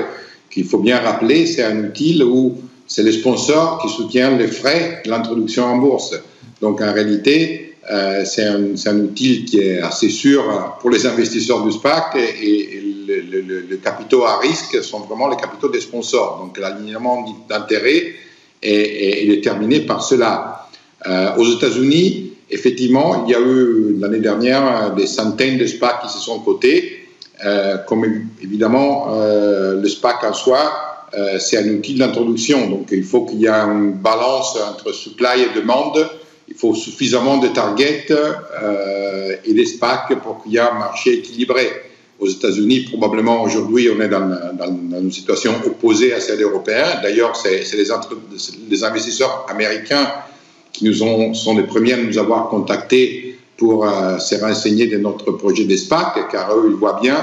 qu'il 0.51 0.65
faut 0.65 0.79
bien 0.79 0.99
rappeler, 0.99 1.47
c'est 1.47 1.65
un 1.65 1.85
outil 1.85 2.23
où 2.23 2.57
c'est 2.87 3.03
les 3.03 3.13
sponsors 3.13 3.79
qui 3.79 3.89
soutiennent 3.89 4.39
les 4.39 4.49
frais 4.49 5.03
de 5.05 5.11
l'introduction 5.11 5.65
en 5.65 5.77
bourse. 5.79 6.15
Donc 6.61 6.81
en 6.81 6.93
réalité, 6.93 7.75
euh, 7.91 8.25
c'est 8.25 8.45
un, 8.47 8.99
outil 9.01 9.45
qui 9.45 9.61
est 9.61 9.81
assez 9.81 10.09
sûr 10.09 10.77
pour 10.81 10.91
les 10.91 11.07
investisseurs 11.07 11.63
du 11.65 11.73
SPAC 11.73 12.17
et, 12.17 12.81
le, 13.07 13.77
capitaux 13.77 14.25
à 14.25 14.39
risque 14.39 14.83
sont 14.83 15.01
vraiment 15.01 15.29
les 15.29 15.37
capitaux 15.37 15.69
des 15.69 15.81
sponsors. 15.81 16.39
Donc 16.43 16.59
l'alignement 16.59 17.27
d'intérêt 17.49 18.15
est, 18.63 19.27
déterminé 19.27 19.81
par 19.81 20.03
cela. 20.03 20.69
Euh, 21.07 21.37
aux 21.37 21.45
États-Unis, 21.45 22.33
effectivement, 22.51 23.25
il 23.27 23.33
y 23.33 23.35
a 23.35 23.41
eu 23.41 23.99
l'année 23.99 24.21
dernière 24.21 24.95
des 24.95 25.07
centaines 25.07 25.59
de 25.59 25.67
SPAC 25.67 26.03
qui 26.03 26.09
se 26.09 26.19
sont 26.19 26.39
cotés. 26.41 27.01
Euh, 27.45 27.77
comme 27.89 28.07
évidemment 28.41 29.09
le 29.13 29.87
SPAC 29.87 30.25
en 30.25 30.33
soi 30.33 30.94
euh, 31.17 31.39
c'est 31.39 31.59
un 31.59 31.69
outil 31.69 31.95
d'introduction. 31.95 32.69
Donc, 32.69 32.89
il 32.91 33.05
faut 33.05 33.25
qu'il 33.25 33.41
y 33.41 33.47
ait 33.47 33.51
une 33.51 33.93
balance 33.93 34.57
entre 34.57 34.93
supply 34.93 35.43
et 35.43 35.55
demande. 35.55 36.09
Il 36.49 36.55
faut 36.55 36.75
suffisamment 36.75 37.39
de 37.39 37.49
targets 37.49 38.07
euh, 38.11 39.37
et 39.45 39.55
des 39.55 39.67
SPAC 39.67 40.21
pour 40.23 40.43
qu'il 40.43 40.53
y 40.53 40.57
ait 40.57 40.61
un 40.61 40.79
marché 40.79 41.15
équilibré. 41.15 41.69
Aux 42.21 42.29
États-Unis, 42.29 42.87
probablement 42.91 43.43
aujourd'hui, 43.43 43.89
on 43.91 44.01
est 44.01 44.09
dans, 44.09 45.01
une 45.01 45.11
situation 45.11 45.53
opposée 45.67 46.15
à 46.15 46.21
celle 46.21 46.41
européenne. 46.43 47.01
D'ailleurs, 47.03 47.35
c'est 47.37 47.65
les, 47.75 48.85
investisseurs 48.85 49.47
américains 49.49 50.09
qui 50.73 50.95
sont 50.95 51.57
les 51.57 51.65
premiers 51.65 51.95
à 51.95 51.97
nous 51.97 52.17
avoir 52.19 52.49
contactés 52.49 53.37
pour 53.57 53.87
euh, 53.87 54.19
se 54.19 54.37
renseigner 54.37 54.87
de 54.87 54.99
notre 54.99 55.33
projet 55.33 55.65
d'ESPAC, 55.65 56.29
car 56.31 56.57
eux, 56.57 56.69
ils 56.71 56.77
voient 56.77 56.99
bien 57.01 57.17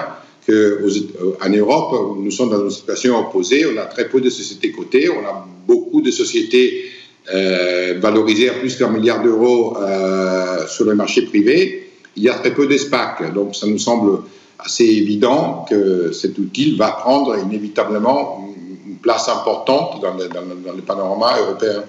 qu'en 0.45 0.53
euh, 0.53 1.57
Europe, 1.57 2.17
nous 2.19 2.31
sommes 2.31 2.49
dans 2.49 2.63
une 2.63 2.71
situation 2.71 3.17
opposée. 3.19 3.65
On 3.65 3.77
a 3.77 3.85
très 3.85 4.07
peu 4.07 4.21
de 4.21 4.29
sociétés 4.29 4.71
cotées, 4.71 5.09
on 5.09 5.25
a 5.25 5.45
beaucoup 5.67 6.01
de 6.01 6.11
sociétés 6.11 6.85
euh, 7.33 7.99
valorisées 7.99 8.49
à 8.49 8.53
plus 8.53 8.77
d'un 8.77 8.89
milliard 8.89 9.21
d'euros 9.21 9.77
euh, 9.77 10.67
sur 10.67 10.85
le 10.85 10.95
marché 10.95 11.23
privé. 11.23 11.89
Il 12.15 12.23
y 12.23 12.29
a 12.29 12.33
très 12.33 12.53
peu 12.53 12.67
d'ESPAC, 12.67 13.33
donc 13.33 13.55
ça 13.55 13.67
nous 13.67 13.77
semble 13.77 14.19
assez 14.59 14.85
évident 14.85 15.65
que 15.69 16.11
cet 16.11 16.37
outil 16.37 16.75
va 16.75 16.91
prendre 16.91 17.37
inévitablement 17.37 18.53
une 18.85 18.97
place 18.97 19.29
importante 19.29 20.01
dans 20.01 20.15
le 20.17 20.81
panorama 20.81 21.39
européen. 21.39 21.83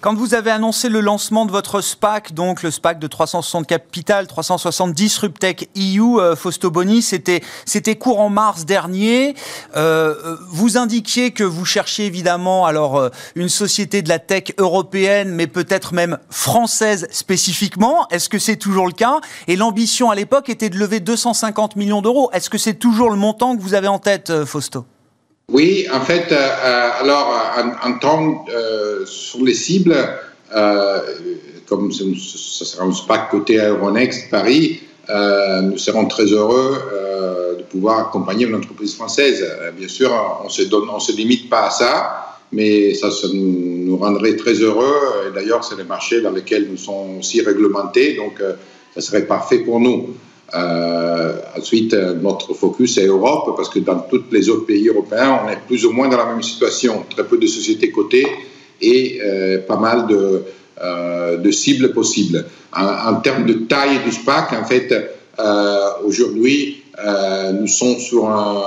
Quand 0.00 0.14
vous 0.14 0.32
avez 0.32 0.50
annoncé 0.50 0.88
le 0.88 1.02
lancement 1.02 1.44
de 1.44 1.50
votre 1.50 1.82
SPAC, 1.82 2.32
donc 2.32 2.62
le 2.62 2.70
SPAC 2.70 2.98
de 2.98 3.06
360 3.06 3.66
Capital, 3.66 4.26
370 4.26 4.94
Disruptech 4.94 5.68
EU, 5.76 6.18
euh, 6.18 6.34
Fausto 6.34 6.70
Boni, 6.70 7.02
c'était 7.02 7.42
c'était 7.66 7.96
court 7.96 8.20
en 8.20 8.30
mars 8.30 8.64
dernier. 8.64 9.34
Euh, 9.76 10.38
vous 10.48 10.78
indiquiez 10.78 11.32
que 11.32 11.44
vous 11.44 11.66
cherchiez 11.66 12.06
évidemment 12.06 12.64
alors 12.64 12.96
euh, 12.96 13.10
une 13.34 13.50
société 13.50 14.00
de 14.00 14.08
la 14.08 14.18
tech 14.18 14.54
européenne, 14.56 15.34
mais 15.34 15.46
peut-être 15.46 15.92
même 15.92 16.16
française 16.30 17.06
spécifiquement. 17.10 18.08
Est-ce 18.08 18.30
que 18.30 18.38
c'est 18.38 18.56
toujours 18.56 18.86
le 18.86 18.94
cas? 18.94 19.20
Et 19.48 19.56
l'ambition 19.56 20.10
à 20.10 20.14
l'époque 20.14 20.48
était 20.48 20.70
de 20.70 20.78
lever 20.78 21.00
250 21.00 21.76
millions 21.76 22.00
d'euros. 22.00 22.30
Est-ce 22.32 22.48
que 22.48 22.56
c'est 22.56 22.72
toujours 22.72 23.10
le 23.10 23.16
montant 23.16 23.54
que 23.54 23.60
vous 23.60 23.74
avez 23.74 23.88
en 23.88 23.98
tête, 23.98 24.30
euh, 24.30 24.46
Fausto? 24.46 24.86
Oui, 25.52 25.86
en 25.92 26.00
fait, 26.00 26.30
euh, 26.30 26.36
euh, 26.36 26.90
alors, 27.00 27.34
en, 27.82 27.98
temps 27.98 28.44
euh, 28.54 29.04
sur 29.04 29.42
les 29.42 29.54
cibles, 29.54 29.96
comme 31.66 31.90
ce, 31.92 32.04
sera 32.64 32.84
un 32.84 32.92
SPAC 32.92 33.30
côté 33.30 33.58
Euronext 33.58 34.30
Paris, 34.30 34.80
nous 35.62 35.78
serons 35.78 36.06
très 36.06 36.26
heureux 36.26 36.76
de 37.58 37.62
pouvoir 37.64 37.98
accompagner 38.00 38.46
une 38.46 38.54
entreprise 38.54 38.94
française. 38.94 39.44
bien 39.76 39.88
sûr, 39.88 40.10
on 40.44 40.46
on 40.46 41.00
se 41.00 41.12
limite 41.12 41.48
pas 41.48 41.66
à 41.66 41.70
ça, 41.70 42.38
mais 42.52 42.94
ça, 42.94 43.08
nous, 43.32 43.96
rendrait 43.96 44.36
très 44.36 44.54
heureux. 44.54 45.32
D'ailleurs, 45.34 45.64
c'est 45.64 45.76
les 45.76 45.84
marchés 45.84 46.20
dans 46.20 46.32
lesquels 46.32 46.68
nous 46.68 46.76
sommes 46.76 47.18
aussi 47.18 47.40
réglementés, 47.40 48.14
donc 48.14 48.42
ça 48.94 49.00
serait 49.00 49.26
parfait 49.26 49.58
pour 49.58 49.78
nous. 49.80 50.16
Euh, 50.52 51.32
ensuite, 51.56 51.94
euh, 51.94 52.14
notre 52.14 52.54
focus 52.54 52.98
est 52.98 53.06
Europe, 53.06 53.54
parce 53.56 53.68
que 53.68 53.78
dans 53.78 54.00
tous 54.00 54.24
les 54.32 54.48
autres 54.48 54.66
pays 54.66 54.88
européens, 54.88 55.40
on 55.44 55.48
est 55.48 55.58
plus 55.66 55.84
ou 55.84 55.92
moins 55.92 56.08
dans 56.08 56.16
la 56.16 56.26
même 56.26 56.42
situation. 56.42 57.04
Très 57.08 57.24
peu 57.24 57.38
de 57.38 57.46
sociétés 57.46 57.90
cotées 57.90 58.26
et 58.80 59.20
euh, 59.22 59.58
pas 59.66 59.76
mal 59.76 60.06
de, 60.06 61.50
cibles 61.52 61.92
possibles. 61.92 62.46
En, 62.72 63.16
termes 63.16 63.44
de 63.44 63.52
taille 63.52 64.02
du 64.04 64.10
SPAC, 64.10 64.52
en 64.54 64.64
fait, 64.64 64.92
aujourd'hui, 66.04 66.84
nous 67.52 67.66
sommes 67.66 67.98
sur 67.98 68.28
un, 68.28 68.62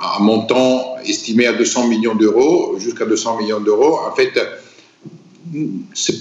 un, 0.00 0.22
montant 0.22 0.96
estimé 1.04 1.46
à 1.46 1.52
200 1.52 1.88
millions 1.88 2.14
d'euros, 2.14 2.76
jusqu'à 2.78 3.04
200 3.04 3.38
millions 3.38 3.60
d'euros. 3.60 3.98
En 4.10 4.14
fait, 4.14 4.32
c'est 5.92 6.16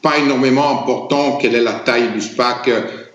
pas 0.00 0.18
énormément 0.18 0.80
important 0.80 1.36
quelle 1.36 1.54
est 1.54 1.62
la 1.62 1.74
taille 1.74 2.12
du 2.12 2.20
SPAC 2.20 2.70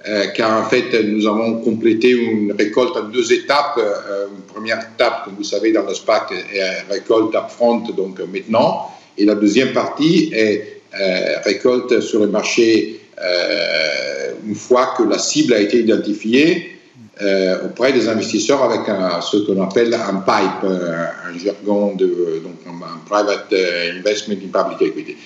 euh, 0.08 0.28
car 0.28 0.62
en 0.62 0.70
fait, 0.70 0.94
nous 1.04 1.28
avons 1.28 1.60
complété 1.62 2.12
une 2.12 2.54
récolte 2.58 2.96
en 2.96 3.04
deux 3.04 3.34
étapes. 3.34 3.78
Euh, 3.78 4.28
une 4.28 4.44
première 4.44 4.80
étape, 4.80 5.26
comme 5.26 5.36
vous 5.36 5.44
savez, 5.44 5.72
dans 5.74 5.84
le 5.84 5.94
SPAC, 5.94 6.32
est 6.32 6.92
récolte 6.92 7.36
upfront, 7.36 7.80
donc 7.96 8.20
maintenant. 8.20 8.92
Et 9.18 9.26
la 9.26 9.36
deuxième 9.36 9.74
partie 9.74 10.32
est 10.34 10.82
euh, 11.00 11.40
récolte 11.44 12.00
sur 12.00 12.22
le 12.22 12.28
marché 12.28 13.02
une 14.48 14.56
fois 14.56 14.94
que 14.96 15.02
la 15.02 15.18
cible 15.18 15.56
a 15.56 15.60
été 15.60 15.80
identifiée 15.80 16.78
auprès 17.66 17.92
des 17.92 18.08
investisseurs 18.08 18.62
avec 18.62 18.82
ce 19.24 19.38
qu'on 19.38 19.60
appelle 19.64 19.92
un 19.96 20.18
PIPE, 20.18 20.64
un 20.64 21.38
jargon 21.44 21.96
de 21.96 22.40
donc 22.44 22.58
un 22.68 23.00
Private 23.10 23.52
Investment 23.98 24.36
in 24.36 24.64
Public 24.64 24.82
Equity. 24.84 25.18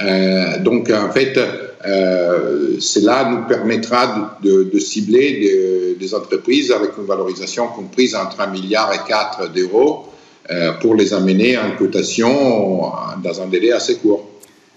Euh, 0.00 0.58
donc, 0.58 0.90
en 0.90 1.10
fait, 1.10 1.38
euh, 1.38 2.76
cela 2.80 3.28
nous 3.30 3.46
permettra 3.46 4.38
de, 4.42 4.78
cibler 4.78 5.96
des, 5.98 6.14
entreprises 6.14 6.72
avec 6.72 6.90
une 6.98 7.04
valorisation 7.04 7.68
comprise 7.68 8.16
entre 8.16 8.40
1 8.40 8.48
milliard 8.48 8.92
et 8.92 9.08
4 9.08 9.52
d'euros 9.52 10.06
euh, 10.50 10.72
pour 10.72 10.96
les 10.96 11.14
amener 11.14 11.56
en 11.56 11.76
cotation 11.76 12.92
dans 13.22 13.42
un 13.42 13.46
délai 13.46 13.70
assez 13.70 13.96
court. 13.96 14.26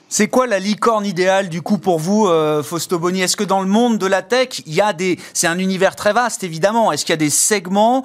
C'est 0.09 0.27
quoi 0.27 0.45
la 0.45 0.59
licorne 0.59 1.07
idéale 1.07 1.49
du 1.49 1.63
coup 1.63 1.79
pour 1.79 1.97
vous, 1.97 2.29
Fausto 2.61 2.99
Boni? 2.99 3.21
Est-ce 3.21 3.35
que 3.35 3.43
dans 3.43 3.61
le 3.61 3.67
monde 3.67 3.97
de 3.97 4.05
la 4.05 4.21
tech, 4.21 4.61
il 4.67 4.75
y 4.75 4.81
a 4.81 4.93
des, 4.93 5.17
c'est 5.33 5.47
un 5.47 5.57
univers 5.57 5.95
très 5.95 6.13
vaste 6.13 6.43
évidemment. 6.43 6.91
Est-ce 6.91 7.03
qu'il 7.03 7.13
y 7.13 7.15
a 7.15 7.17
des 7.17 7.31
segments 7.31 8.03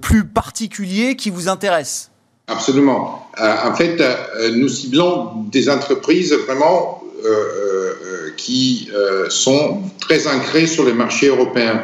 plus 0.00 0.24
particuliers 0.24 1.16
qui 1.16 1.28
vous 1.28 1.48
intéressent? 1.48 2.10
Absolument. 2.48 3.28
Euh, 3.38 3.54
en 3.66 3.74
fait, 3.74 4.00
euh, 4.00 4.50
nous 4.56 4.68
ciblons 4.68 5.44
des 5.52 5.68
entreprises 5.68 6.32
vraiment 6.32 7.02
euh, 7.24 8.30
qui 8.36 8.88
sont 9.28 9.82
très 10.00 10.28
ancrées 10.28 10.66
sur 10.66 10.84
les 10.84 10.92
marchés 10.92 11.26
européens. 11.26 11.82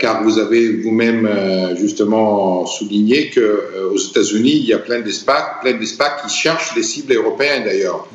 car 0.00 0.22
vous 0.22 0.38
avez 0.38 0.80
vous-même 0.82 1.28
justement 1.76 2.64
souligné 2.64 3.28
qu'aux 3.30 3.98
États-Unis, 3.98 4.56
il 4.62 4.66
y 4.66 4.72
a 4.72 4.78
plein 4.78 5.00
d'espaces, 5.00 5.60
plein 5.60 5.74
d'espaces 5.74 6.22
qui 6.22 6.32
cherchent 6.32 6.74
les 6.76 6.84
cibles 6.84 7.12
européennes 7.14 7.64
d'ailleurs. 7.64 8.06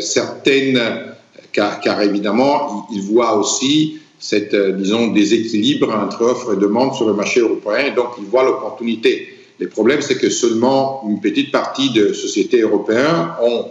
certaines, 0.00 0.80
car, 1.52 1.80
car, 1.80 2.00
évidemment, 2.00 2.88
ils 2.94 3.02
voient 3.02 3.36
aussi 3.36 4.00
cette, 4.18 4.56
disons, 4.56 5.08
déséquilibre 5.08 5.94
entre 5.94 6.22
offre 6.22 6.54
et 6.54 6.56
demande 6.56 6.94
sur 6.94 7.06
le 7.06 7.14
marché 7.14 7.40
européen. 7.40 7.84
Et 7.88 7.90
donc, 7.90 8.12
ils 8.18 8.24
voient 8.24 8.44
l'opportunité. 8.44 9.41
Le 9.62 9.68
problème, 9.68 10.02
c'est 10.02 10.18
que 10.18 10.28
seulement 10.28 11.04
une 11.08 11.20
petite 11.20 11.52
partie 11.52 11.90
de 11.90 12.12
sociétés 12.12 12.62
européennes 12.62 13.28
ont 13.40 13.66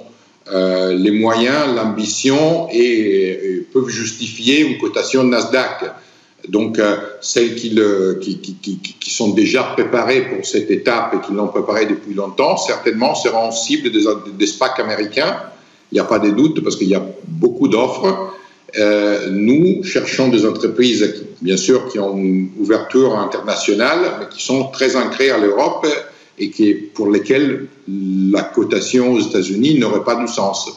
euh, 0.52 0.94
les 0.94 1.12
moyens, 1.12 1.76
l'ambition 1.76 2.70
et, 2.72 3.66
peuvent 3.74 3.90
justifier 3.90 4.62
une 4.62 4.78
cotation 4.78 5.24
Nasdaq. 5.24 5.84
Donc, 6.48 6.80
euh, 6.80 6.96
celles 7.20 7.56
qui, 7.56 7.76
sont 9.02 9.32
déjà 9.32 9.64
préparées 9.64 10.30
pour 10.30 10.46
cette 10.46 10.72
étape 10.72 11.14
et 11.16 11.28
qui 11.28 11.34
l'ont 11.34 11.50
préparée 11.50 11.86
depuis 11.86 12.14
longtemps, 12.14 12.56
certainement 12.56 13.14
seront 13.14 13.52
cibles 13.52 13.92
des, 13.92 14.06
des 14.38 14.48
SPAC 14.48 14.80
américains. 14.80 15.42
Il 15.92 15.96
n'y 15.96 16.00
a 16.00 16.06
pas 16.06 16.20
de 16.20 16.30
doute 16.30 16.64
parce 16.64 16.78
qu'il 16.78 16.88
y 16.88 16.96
a 16.96 17.06
beaucoup 17.28 17.68
d'offres. 17.68 18.34
Euh, 18.78 19.30
nous 19.30 19.84
cherchons 19.84 20.30
des 20.30 20.46
entreprises, 20.46 21.24
bien 21.42 21.58
sûr, 21.58 21.88
qui 21.90 22.00
ont 22.00 22.18
une 22.18 22.50
ouverture 22.60 23.18
internationale, 23.18 24.00
mais 24.20 24.26
qui 24.30 24.44
sont 24.44 24.66
très 24.70 24.96
ancrées 24.96 25.32
à 25.32 25.38
l'Europe 25.38 25.86
et 26.38 26.50
qui, 26.50 26.74
pour 26.74 27.12
lesquelles 27.12 27.68
la 27.88 28.44
cotation 28.44 29.14
aux 29.14 29.20
États-Unis 29.20 29.78
n'aurait 29.78 30.04
pas 30.04 30.16
du 30.16 30.28
sens. 30.28 30.70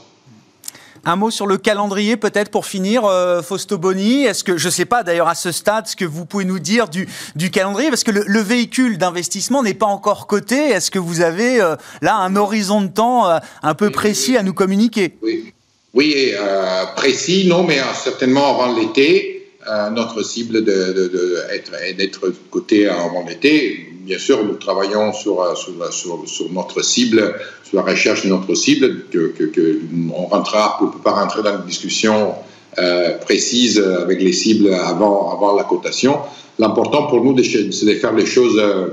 Un 1.07 1.17
mot 1.17 1.31
sur 1.31 1.47
le 1.47 1.59
calendrier, 1.59 2.17
peut-être 2.17 2.51
pour 2.51 2.65
finir, 2.65 3.05
euh, 3.05 3.43
Fausto 3.43 3.77
Boni. 3.77 4.25
Est-ce 4.25 4.43
que, 4.43 4.57
je 4.57 4.67
ne 4.67 4.71
sais 4.71 4.87
pas 4.87 5.03
d'ailleurs 5.03 5.29
à 5.29 5.35
ce 5.35 5.53
stade, 5.53 5.87
ce 5.87 5.97
que 5.97 6.07
vous 6.07 6.25
pouvez 6.25 6.47
nous 6.47 6.59
dire 6.59 6.89
du, 6.89 7.07
du 7.37 7.51
calendrier, 7.51 7.91
parce 7.91 8.05
que 8.05 8.11
le, 8.11 8.41
véhicule 8.41 8.97
d'investissement 8.97 9.63
n'est 9.63 9.75
pas 9.75 9.87
encore 9.87 10.27
coté. 10.27 10.57
Est-ce 10.57 10.91
que 10.91 10.99
vous 10.99 11.21
avez 11.21 11.61
euh, 11.61 11.77
là 12.01 12.17
un 12.17 12.37
horizon 12.37 12.81
de 12.81 12.89
temps 12.89 13.29
euh, 13.29 13.39
un 13.63 13.75
peu 13.75 13.91
précis 13.91 14.39
à 14.39 14.43
nous 14.43 14.55
communiquer? 14.55 15.19
Oui, 15.23 15.54
oui 15.95 16.33
précis, 16.97 17.47
non, 17.47 17.63
mais 17.63 17.79
certainement 17.95 18.55
avant 18.55 18.77
l'été. 18.79 19.49
notre 19.93 20.23
cible 20.23 20.65
d'être 20.65 22.27
de, 22.29 22.35
coté 22.51 22.89
avant 22.89 23.25
l'été 23.27 23.95
bien 24.05 24.19
sûr, 24.19 24.45
nous 24.45 24.55
travaillons 24.55 25.13
sur, 25.13 25.41
euh, 25.41 25.55
sur, 25.55 26.29
sur, 26.29 26.53
notre 26.53 26.83
cible, 26.83 27.35
sur 27.65 27.77
la 27.77 27.83
recherche 27.83 28.25
de 28.25 28.29
notre 28.29 28.55
cible, 28.55 29.05
que, 29.11 29.33
que, 29.33 29.81
on 30.15 30.27
rentrera, 30.27 30.79
on 30.81 30.89
peut 30.89 30.99
pas 30.99 31.13
rentrer 31.13 31.43
dans 31.43 31.57
une 31.57 31.65
discussion 31.65 32.35
euh, 32.79 33.19
précise 33.19 33.79
avec 33.79 34.21
les 34.21 34.33
cibles 34.33 34.73
avant, 34.75 35.33
avant 35.33 35.57
la 35.57 35.65
cotation. 35.65 36.19
L'important 36.59 37.07
pour 37.07 37.25
nous, 37.25 37.37
c'est 37.43 37.87
de 37.87 37.95
faire 37.95 38.13
les 38.13 38.27
choses 38.27 38.59
euh, 38.59 38.89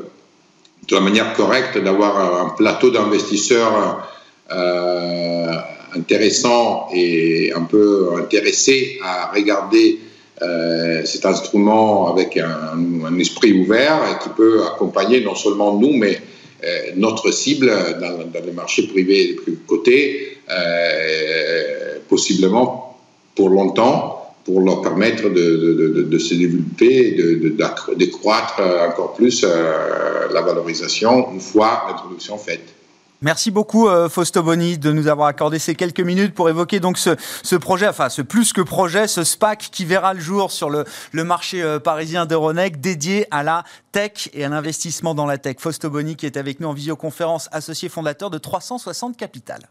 de 0.87 0.95
la 0.95 1.01
manière 1.01 1.33
correcte, 1.33 1.77
d'avoir 1.77 2.45
un 2.45 2.49
plateau 2.49 2.89
d'investisseurs 2.89 4.07
euh, 4.51 5.53
intéressants 5.95 6.87
et 6.93 7.51
un 7.53 7.63
peu 7.63 8.09
intéressés 8.17 8.99
à 9.03 9.31
regarder 9.33 9.99
euh, 10.41 11.05
cet 11.05 11.25
instrument 11.27 12.11
avec 12.11 12.35
un, 12.35 13.19
esprit 13.19 13.53
ouvert 13.53 13.99
et 14.09 14.23
qui 14.23 14.29
peut 14.29 14.63
accompagner 14.63 15.23
non 15.23 15.35
seulement 15.35 15.77
nous, 15.77 15.93
mais 15.93 16.19
euh, 16.63 16.79
notre 16.95 17.31
cible 17.31 17.71
dans, 17.99 18.17
dans 18.25 18.45
les 18.45 18.51
marchés 18.51 18.87
privés 18.87 19.35
cotés, 19.67 20.37
euh, 20.49 21.99
possiblement 22.09 22.97
pour 23.35 23.49
longtemps, 23.49 24.33
pour 24.43 24.61
leur 24.61 24.81
permettre 24.81 25.29
de, 25.29 26.07
de 26.09 26.17
se 26.17 26.33
développer, 26.33 27.11
de, 27.11 28.05
croître 28.05 28.59
encore 28.89 29.13
plus 29.13 29.43
la 29.43 30.41
valorisation 30.41 31.31
une 31.31 31.39
fois 31.39 31.83
l'introduction 31.87 32.37
faite. 32.39 32.80
Merci 33.23 33.51
beaucoup 33.51 33.87
euh, 33.87 34.09
Fausto 34.09 34.41
Boni 34.41 34.79
de 34.79 34.91
nous 34.91 35.07
avoir 35.07 35.27
accordé 35.27 35.59
ces 35.59 35.75
quelques 35.75 35.99
minutes 35.99 36.33
pour 36.33 36.49
évoquer 36.49 36.79
donc 36.79 36.97
ce, 36.97 37.55
projet, 37.55 37.87
enfin 37.87 38.09
ce 38.09 38.23
plus 38.23 38.51
que 38.51 38.61
projet, 38.61 39.07
ce 39.07 39.23
SPAC 39.23 39.69
qui 39.71 39.85
verra 39.85 40.15
le 40.15 40.19
jour 40.19 40.51
sur 40.51 40.71
le, 40.71 40.85
le 41.11 41.23
marché 41.23 41.61
euh, 41.61 41.77
parisien 41.77 42.25
d'Euronec 42.25 42.81
dédié 42.81 43.27
à 43.29 43.43
la 43.43 43.63
tech 43.91 44.29
et 44.33 44.43
à 44.43 44.49
l'investissement 44.49 45.13
dans 45.13 45.27
la 45.27 45.37
tech. 45.37 45.57
Fausto 45.59 45.91
Boni 45.91 46.15
qui 46.15 46.25
est 46.25 46.35
avec 46.35 46.59
nous 46.59 46.67
en 46.67 46.73
visioconférence, 46.73 47.47
associé 47.51 47.89
fondateur 47.89 48.31
de 48.31 48.39
360 48.39 49.15
Capital. 49.15 49.69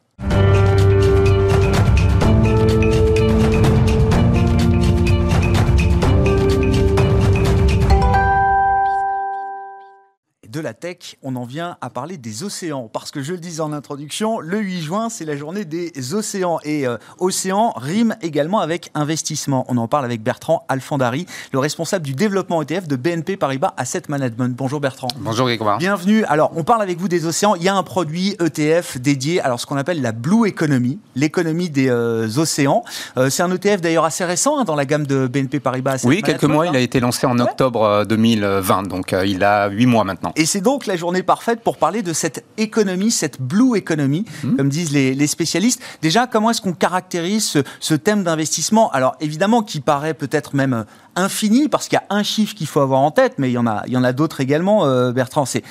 De 10.50 10.60
la 10.60 10.74
tech, 10.74 11.16
on 11.22 11.36
en 11.36 11.44
vient 11.44 11.76
à 11.80 11.90
parler 11.90 12.16
des 12.16 12.42
océans. 12.42 12.90
Parce 12.92 13.10
que 13.10 13.22
je 13.22 13.32
le 13.32 13.38
disais 13.38 13.60
en 13.60 13.72
introduction, 13.72 14.40
le 14.40 14.58
8 14.58 14.82
juin, 14.82 15.08
c'est 15.08 15.24
la 15.24 15.36
journée 15.36 15.64
des 15.64 16.14
océans. 16.14 16.58
Et 16.64 16.86
euh, 16.86 16.96
océan 17.18 17.72
rime 17.76 18.16
également 18.20 18.58
avec 18.58 18.90
investissement. 18.94 19.64
On 19.68 19.76
en 19.76 19.86
parle 19.86 20.04
avec 20.04 20.22
Bertrand 20.22 20.64
Alfandari, 20.68 21.26
le 21.52 21.60
responsable 21.60 22.04
du 22.04 22.14
développement 22.14 22.62
ETF 22.62 22.88
de 22.88 22.96
BNP 22.96 23.36
Paribas 23.36 23.74
Asset 23.76 24.02
Management. 24.08 24.56
Bonjour 24.56 24.80
Bertrand. 24.80 25.08
Bonjour 25.18 25.46
Grégoire. 25.46 25.78
Bienvenue. 25.78 26.24
Alors, 26.24 26.50
on 26.56 26.64
parle 26.64 26.82
avec 26.82 26.98
vous 26.98 27.08
des 27.08 27.26
océans. 27.26 27.54
Il 27.54 27.62
y 27.62 27.68
a 27.68 27.76
un 27.76 27.84
produit 27.84 28.36
ETF 28.40 28.98
dédié 28.98 29.40
à 29.40 29.56
ce 29.56 29.66
qu'on 29.66 29.76
appelle 29.76 30.02
la 30.02 30.12
Blue 30.12 30.48
Economy, 30.48 30.98
l'économie 31.14 31.70
des 31.70 31.88
euh, 31.90 32.28
océans. 32.38 32.82
Euh, 33.16 33.30
c'est 33.30 33.44
un 33.44 33.54
ETF 33.54 33.80
d'ailleurs 33.80 34.04
assez 34.04 34.24
récent 34.24 34.58
hein, 34.58 34.64
dans 34.64 34.74
la 34.74 34.84
gamme 34.84 35.06
de 35.06 35.28
BNP 35.28 35.60
Paribas 35.60 35.92
Asset 35.92 36.08
Oui, 36.08 36.22
quelques 36.22 36.42
mois. 36.44 36.66
Il 36.66 36.76
a 36.76 36.80
été 36.80 36.98
lancé 36.98 37.26
en 37.26 37.38
octobre 37.38 38.04
2020, 38.08 38.88
donc 38.88 39.14
il 39.24 39.44
a 39.44 39.68
huit 39.68 39.86
mois 39.86 40.02
maintenant. 40.02 40.32
Et 40.40 40.46
c'est 40.46 40.62
donc 40.62 40.86
la 40.86 40.96
journée 40.96 41.22
parfaite 41.22 41.60
pour 41.60 41.76
parler 41.76 42.00
de 42.00 42.14
cette 42.14 42.46
économie, 42.56 43.10
cette 43.10 43.42
blue 43.42 43.76
economy, 43.76 44.24
mmh. 44.42 44.56
comme 44.56 44.70
disent 44.70 44.90
les, 44.90 45.26
spécialistes. 45.26 45.82
Déjà, 46.00 46.26
comment 46.26 46.48
est-ce 46.48 46.62
qu'on 46.62 46.72
caractérise 46.72 47.62
ce, 47.78 47.94
thème 47.94 48.24
d'investissement? 48.24 48.90
Alors 48.92 49.16
évidemment, 49.20 49.62
qui 49.62 49.80
paraît 49.80 50.14
peut-être 50.14 50.56
même 50.56 50.72
euh, 50.72 50.84
infini, 51.14 51.68
parce 51.68 51.88
qu'il 51.88 51.98
y 51.98 52.02
a 52.02 52.06
un 52.08 52.22
chiffre 52.22 52.54
qu'il 52.54 52.68
faut 52.68 52.80
avoir 52.80 53.00
en 53.00 53.10
tête, 53.10 53.34
mais 53.36 53.50
il 53.50 53.52
y 53.52 53.58
en 53.58 53.66
a, 53.66 53.82
il 53.86 53.92
y 53.92 53.98
en 53.98 54.02
a 54.02 54.14
d'autres 54.14 54.40
également, 54.40 54.86
euh, 54.86 55.12
Bertrand. 55.12 55.44
C'est, 55.44 55.62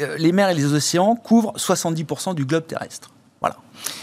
euh, 0.00 0.16
les 0.18 0.32
mers 0.32 0.50
et 0.50 0.54
les 0.54 0.74
océans 0.74 1.14
couvrent 1.14 1.52
70% 1.56 2.34
du 2.34 2.44
globe 2.44 2.66
terrestre. 2.66 3.12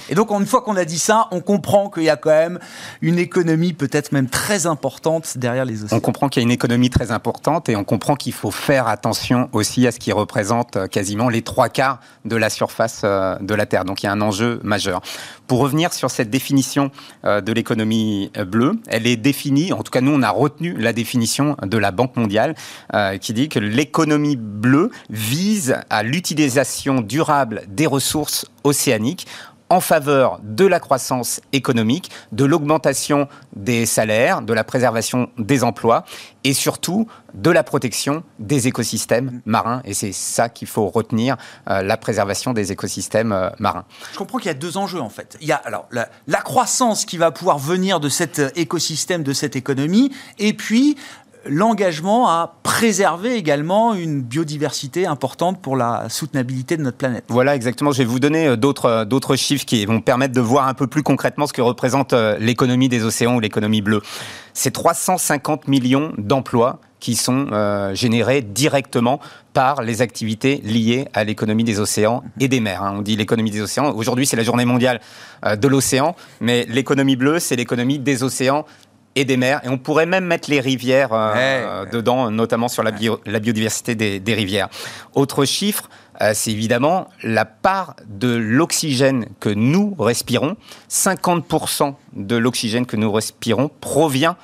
Et 0.10 0.16
donc, 0.16 0.32
une 0.32 0.46
fois 0.46 0.62
qu'on 0.62 0.76
a 0.76 0.86
dit 0.86 1.00
ça, 1.00 1.28
on 1.32 1.40
comprend 1.40 1.90
qu'il 1.90 2.04
y 2.04 2.10
a 2.10 2.18
quand 2.18 2.30
même 2.30 2.60
une 3.02 3.20
économie 3.20 3.74
peut-être 3.74 4.12
même 4.12 4.28
très 4.28 4.66
importante 4.66 5.38
derrière 5.38 5.66
les 5.66 5.84
océans. 5.84 5.98
On 5.98 6.02
comprend 6.02 6.30
qu'il 6.30 6.42
y 6.42 6.44
a 6.44 6.48
une 6.48 6.52
économie 6.52 6.90
très 6.90 7.12
importante 7.12 7.70
et 7.70 7.76
on 7.76 7.84
comprend 7.84 8.16
qu'il 8.16 8.34
faut 8.34 8.52
faire 8.52 8.88
attention 8.88 9.50
aussi 9.54 9.86
à 9.86 9.92
ce 9.92 10.00
qui 10.00 10.12
représente 10.12 10.76
euh, 10.76 10.88
quasiment 10.88 11.30
les 11.30 11.44
trois 11.44 11.70
quarts 11.70 12.00
de 12.26 12.36
la 12.36 12.50
surface 12.50 13.02
euh, 13.04 13.36
de 13.40 13.54
la 13.54 13.66
Terre. 13.66 13.86
Donc, 13.86 14.02
il 14.02 14.08
y 14.08 14.10
a 14.10 14.12
un 14.12 14.22
enjeu 14.22 14.60
majeur. 14.64 15.02
Pour 15.48 15.60
revenir 15.60 15.94
sur 15.94 16.10
cette 16.10 16.30
définition 16.30 16.92
euh, 17.26 17.42
de 17.42 17.52
l'économie 17.52 18.32
bleue, 18.48 18.80
elle 18.88 19.06
est 19.06 19.18
définie, 19.18 19.74
en 19.74 19.84
tout 19.84 19.92
cas 19.92 20.02
nous 20.02 20.12
on 20.12 20.22
a 20.22 20.30
retenu 20.30 20.76
la 20.78 20.94
définition 20.94 21.56
de 21.62 21.78
la 21.78 21.92
Banque 21.92 22.16
mondiale 22.16 22.56
qui 23.22 23.34
dit 23.34 23.50
que 23.50 23.60
l'économie 23.60 24.36
bleue 24.36 24.92
vise 25.10 25.78
à 25.90 26.04
l'utilisation 26.04 27.02
durable 27.02 27.64
des 27.68 27.88
ressources 27.88 28.46
océaniques 28.64 29.28
en 29.70 29.82
faveur 29.82 30.40
de 30.42 30.66
la 30.66 30.80
croissance 30.80 31.42
économique, 31.54 32.10
de 32.32 32.44
l'augmentation 32.44 33.28
des 33.56 33.86
salaires, 33.86 34.42
de 34.42 34.54
la 34.54 34.64
préservation 34.64 35.30
des 35.38 35.64
emplois 35.64 36.06
et 36.44 36.54
surtout 36.54 37.08
de 37.36 37.52
la 37.52 37.64
protection 37.64 38.24
des 38.40 38.68
écosystèmes 38.68 39.42
marins. 39.46 39.82
Et 39.86 39.94
c'est 39.94 40.12
ça 40.12 40.50
qu'il 40.50 40.68
faut 40.68 40.88
retenir, 40.88 41.38
euh, 41.70 41.84
la 41.84 41.98
préservation 41.98 42.54
des 42.54 42.72
écosystèmes 42.72 43.32
euh, 43.32 43.50
marins. 43.60 43.86
Je 44.14 44.18
comprends 44.18 44.40
qu'il 44.40 44.48
y 44.48 44.52
a 44.52 44.56
deux 44.56 44.78
enjeux 44.78 45.02
en 45.02 45.10
fait. 45.10 45.38
Il 45.40 45.48
y 45.48 45.52
a 45.52 45.58
alors 45.58 45.88
la, 45.92 46.10
la 46.26 46.42
croissance 46.42 47.06
qui 47.06 47.18
va 47.18 47.30
pouvoir 47.30 47.60
venir 47.60 48.00
de 48.00 48.10
cet 48.10 48.42
écosystème, 48.56 49.22
de 49.22 49.34
cette 49.34 49.56
économie, 49.56 50.12
et 50.40 50.54
puis 50.54 50.98
l'engagement 51.50 52.30
à 52.30 52.56
préserver 52.64 53.36
également 53.36 53.94
une 53.94 54.22
biodiversité 54.22 55.06
importante 55.06 55.62
pour 55.62 55.76
la 55.76 56.08
soutenabilité 56.10 56.78
de 56.78 56.84
notre 56.84 56.98
planète. 56.98 57.26
Voilà, 57.28 57.56
exactement. 57.56 57.92
Je 57.92 58.00
vais 58.00 58.06
vous 58.06 58.20
donner 58.20 58.48
euh, 58.48 58.56
d'autres, 58.56 58.86
euh, 58.86 59.06
d'autres 59.06 59.36
chiffres 59.36 59.66
qui 59.66 59.86
vont 59.86 60.02
permettre 60.02 60.34
de 60.34 60.42
voir 60.42 60.68
un 60.68 60.74
peu 60.74 60.88
plus 60.88 61.04
concrètement 61.04 61.48
ce 61.48 61.54
que 61.54 61.62
représente 61.62 62.14
euh, 62.14 62.38
l'économie 62.40 62.88
des 62.88 63.04
océans 63.04 63.36
ou 63.36 63.40
l'économie 63.40 63.82
bleue. 63.82 64.02
C'est 64.54 64.72
350 64.72 65.68
millions 65.68 66.14
d'emplois 66.18 66.80
qui 67.00 67.16
sont 67.16 67.48
générés 67.94 68.42
directement 68.42 69.22
par 69.54 69.84
les 69.84 70.02
activités 70.02 70.60
liées 70.66 71.08
à 71.14 71.24
l'économie 71.24 71.64
des 71.64 71.80
océans 71.80 72.24
et 72.42 72.50
des 72.50 72.60
mers. 72.60 72.84
Hein. 72.84 72.96
On 72.98 73.02
dit 73.02 73.16
l'économie 73.16 73.52
des 73.52 73.62
océans. 73.62 73.94
Aujourd'hui, 73.96 74.26
c'est 74.26 74.36
la 74.36 74.44
journée 74.44 74.66
mondiale 74.66 75.00
de 75.46 75.68
l'océan, 75.70 76.14
mais 76.42 76.66
l'économie 76.68 77.16
bleue, 77.16 77.40
c'est 77.40 77.56
l'économie 77.56 78.00
des 78.00 78.24
océans 78.24 78.66
et 79.16 79.26
des 79.26 79.38
mers. 79.38 79.62
Et 79.64 79.70
on 79.70 79.78
pourrait 79.78 80.06
même 80.06 80.26
mettre 80.26 80.50
les 80.50 80.60
rivières 80.60 81.10
euh, 81.12 81.86
dedans, 81.86 82.32
notamment 82.32 82.68
sur 82.68 82.84
la, 82.84 82.92
la 83.26 83.40
biodiversité 83.40 83.96
des, 83.96 84.34
rivières. 84.34 84.70
Autre 85.14 85.46
chiffre, 85.46 85.90
euh, 86.22 86.32
c'est 86.34 86.52
évidemment 86.52 87.10
la 87.24 87.46
part 87.46 87.96
de 88.08 88.36
l'oxygène 88.36 89.28
que 89.40 89.50
nous 89.50 89.96
respirons. 89.98 90.56
50% 90.90 91.96
de 92.14 92.36
l'oxygène 92.36 92.86
que 92.86 92.96
nous 92.96 93.12
respirons 93.12 93.70
provient 93.82 94.36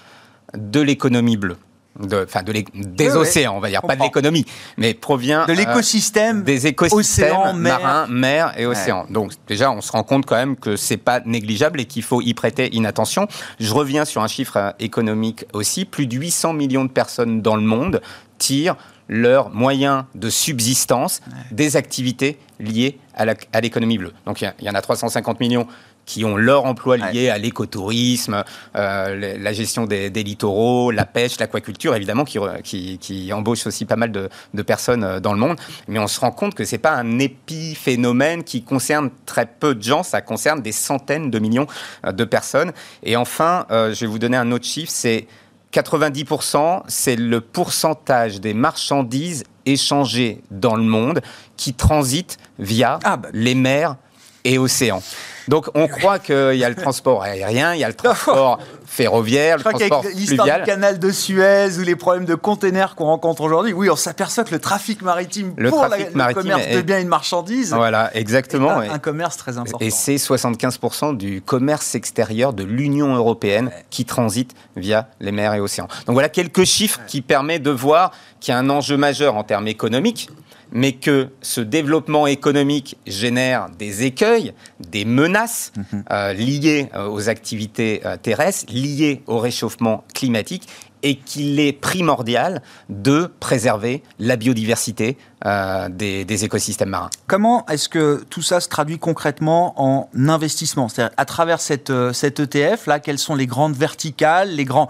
de 0.56 0.82
l'économie 0.82 1.38
bleue. 1.38 1.58
De, 2.00 2.24
enfin 2.24 2.44
de 2.44 2.54
des 2.74 3.16
océans, 3.16 3.56
on 3.56 3.60
va 3.60 3.70
dire, 3.70 3.82
pas 3.82 3.96
de 3.96 4.02
l'économie, 4.02 4.46
mais 4.78 4.94
provient 4.94 5.46
de 5.46 5.54
l'écosystème, 5.54 6.44
des 6.44 6.68
écosystèmes 6.68 7.58
marins, 7.58 8.08
mer 8.08 8.54
et 8.58 8.66
océans. 8.66 9.06
Donc 9.10 9.34
déjà, 9.48 9.72
on 9.72 9.82
se 9.82 9.92
rend 9.92 10.04
compte 10.04 10.26
quand 10.26 10.36
même 10.36 10.56
que 10.56 10.76
c'est 10.76 10.98
pas 10.98 11.22
négligeable 11.26 11.80
et 11.80 11.86
qu'il 11.86 12.04
faut 12.04 12.22
y 12.22 12.34
prêter 12.34 12.74
inattention. 12.76 13.28
Je 13.60 13.74
reviens 13.74 14.06
sur 14.06 14.22
un 14.22 14.28
chiffre 14.28 14.76
économique 14.80 15.46
aussi, 15.54 15.86
plus 15.86 16.08
de 16.08 16.16
800 16.16 16.54
millions 16.54 16.86
de 16.86 16.90
personnes 16.90 17.42
dans 17.42 17.56
le 17.56 17.64
monde 17.64 18.02
tirent 18.38 18.76
leurs 19.08 19.50
moyens 19.50 20.06
de 20.16 20.30
subsistance 20.30 21.22
des 21.52 21.76
activités 21.76 22.38
liées 22.60 22.98
à 23.14 23.62
l'économie 23.62 23.98
bleue. 23.98 24.14
Donc 24.26 24.42
il 24.42 24.54
y, 24.62 24.70
en 24.70 24.76
a 24.76 24.82
350 24.82 25.40
millions 25.40 25.68
qui 26.06 26.24
ont 26.24 26.38
leur 26.38 26.66
emploi 26.66 26.98
lié 26.98 27.30
à 27.30 27.38
l'écotourisme, 27.38 28.44
euh, 28.76 29.38
la 29.40 29.54
gestion 29.54 29.86
des, 29.86 30.10
littoraux, 30.10 30.92
la 30.92 31.06
pêche, 31.06 31.40
l'aquaculture, 31.40 31.96
évidemment, 31.96 32.26
qui, 32.26 33.00
qui, 33.00 33.34
embauche 33.34 33.66
aussi 33.68 33.86
pas 33.86 33.96
mal 33.96 34.12
de, 34.12 34.62
personnes 34.62 35.04
euh, 35.04 35.20
dans 35.20 35.34
le 35.34 35.40
monde. 35.40 35.58
Mais 35.88 36.00
on 36.00 36.08
se 36.08 36.20
rend 36.20 36.32
compte 36.32 36.54
que 36.54 36.64
c'est 36.64 36.78
pas 36.78 36.94
un 36.94 37.20
épiphénomène 37.20 38.44
qui 38.44 38.64
concerne 38.64 39.10
très 39.26 39.46
peu 39.46 39.76
de 39.76 39.84
gens, 39.84 40.04
ça 40.04 40.22
concerne 40.22 40.62
des 40.62 40.72
centaines 40.72 41.32
de 41.32 41.40
millions 41.40 41.68
euh, 42.06 42.12
de 42.12 42.24
personnes. 42.24 42.72
Et 43.04 43.16
enfin, 43.16 43.66
je 43.70 44.00
vais 44.00 44.08
vous 44.08 44.20
donner 44.20 44.38
un 44.38 44.52
autre 44.52 44.66
chiffre, 44.66 44.92
c'est 44.92 45.28
90%, 45.76 46.84
c'est 46.88 47.18
le 47.18 47.42
pourcentage 47.42 48.40
des 48.40 48.54
marchandises 48.54 49.44
échangées 49.66 50.42
dans 50.50 50.76
le 50.76 50.84
monde 50.84 51.22
qui 51.58 51.74
transitent 51.74 52.38
via 52.60 53.00
ah, 53.04 53.18
bah. 53.18 53.28
les 53.34 53.56
mers 53.56 53.98
et 54.46 54.58
océans. 54.58 55.02
Donc 55.48 55.70
on 55.76 55.88
croit 55.88 56.20
qu'il 56.20 56.56
y 56.56 56.64
a 56.64 56.70
le 56.70 56.76
transport 56.76 57.22
aérien, 57.22 57.74
il 57.76 57.80
y 57.80 57.84
a 57.84 57.88
le 57.88 57.94
transport 57.94 58.60
ferroviaire, 58.86 59.58
le 59.58 59.64
transport 59.64 60.04
fluvial. 60.04 60.62
du 60.62 60.66
canal 60.66 61.00
de 61.00 61.12
Suez 61.12 61.78
ou 61.78 61.82
les 61.82 61.96
problèmes 61.96 62.26
de 62.26 62.36
containers 62.36 62.96
qu'on 62.96 63.06
rencontre 63.06 63.42
aujourd'hui, 63.42 63.74
oui, 63.74 63.90
on 63.90 63.96
s'aperçoit 63.96 64.44
que 64.44 64.52
le 64.52 64.60
trafic 64.60 65.02
maritime 65.02 65.54
le 65.58 65.70
pour 65.70 65.86
trafic 65.86 66.08
le 66.16 66.34
commerce 66.34 66.68
de 66.70 66.82
biens 66.82 66.98
et 66.98 67.04
de 67.04 67.10
marchandises, 67.10 67.74
voilà, 67.74 68.16
exactement, 68.16 68.72
un, 68.72 68.90
un, 68.90 69.00
commerce 69.00 69.38
très 69.38 69.58
important. 69.58 69.78
Et 69.82 69.92
c'est 69.92 70.16
75% 70.16 71.16
du 71.16 71.42
commerce 71.42 71.94
extérieur 71.94 72.54
de 72.54 72.64
l'Union 72.64 73.14
européenne 73.14 73.72
qui 73.90 74.06
transite 74.06 74.56
via 74.76 75.10
les 75.20 75.32
mers 75.32 75.54
et 75.54 75.60
océans. 75.60 75.88
Donc 76.08 76.14
voilà 76.14 76.30
quelques 76.30 76.64
chiffres 76.64 77.02
qui 77.08 77.22
permettent 77.22 77.64
de 77.64 77.72
voir 77.72 78.12
qu'il 78.40 78.54
y 78.54 78.56
a 78.56 78.60
un 78.60 78.70
enjeu 78.70 78.98
majeur 78.98 79.36
en 79.36 79.44
termes 79.44 79.68
économiques 79.68 80.30
mais 80.72 80.94
que 80.94 81.30
ce 81.42 81.62
développement 81.62 82.28
économique 82.28 82.98
génère 83.06 83.70
des 83.78 84.04
écueils, 84.04 84.54
des 84.80 85.06
menaces 85.06 85.72
mhm. 85.78 86.04
euh, 86.12 86.34
liées 86.34 86.90
euh, 86.96 87.08
aux 87.08 87.30
activités 87.30 88.02
euh, 88.06 88.18
terrestres, 88.18 88.72
liées 88.72 89.24
au 89.28 89.40
réchauffement 89.40 90.04
climatique, 90.14 90.68
et 91.04 91.18
qu'il 91.18 91.60
est 91.60 91.74
primordial 91.74 92.64
de 92.90 93.30
préserver 93.40 94.02
la 94.18 94.38
biodiversité 94.38 95.18
des, 95.44 96.46
écosystèmes 96.46 96.90
marins. 96.90 97.12
Comment 97.28 97.64
est-ce 97.68 97.90
que 97.90 98.26
tout 98.32 98.42
ça 98.42 98.60
se 98.60 98.70
traduit 98.70 98.98
concrètement 98.98 99.80
en 99.80 100.10
investissement? 100.28 100.90
C'est-à-dire 100.90 101.14
à 101.18 101.26
travers 101.26 101.62
cette, 101.62 101.94
cette 102.12 102.40
ETF, 102.40 102.88
là, 102.88 103.00
quelles 103.00 103.20
sont 103.20 103.36
les 103.36 103.46
grandes 103.46 103.76
verticales, 103.76 104.50
les 104.50 104.66
grands 104.66 104.90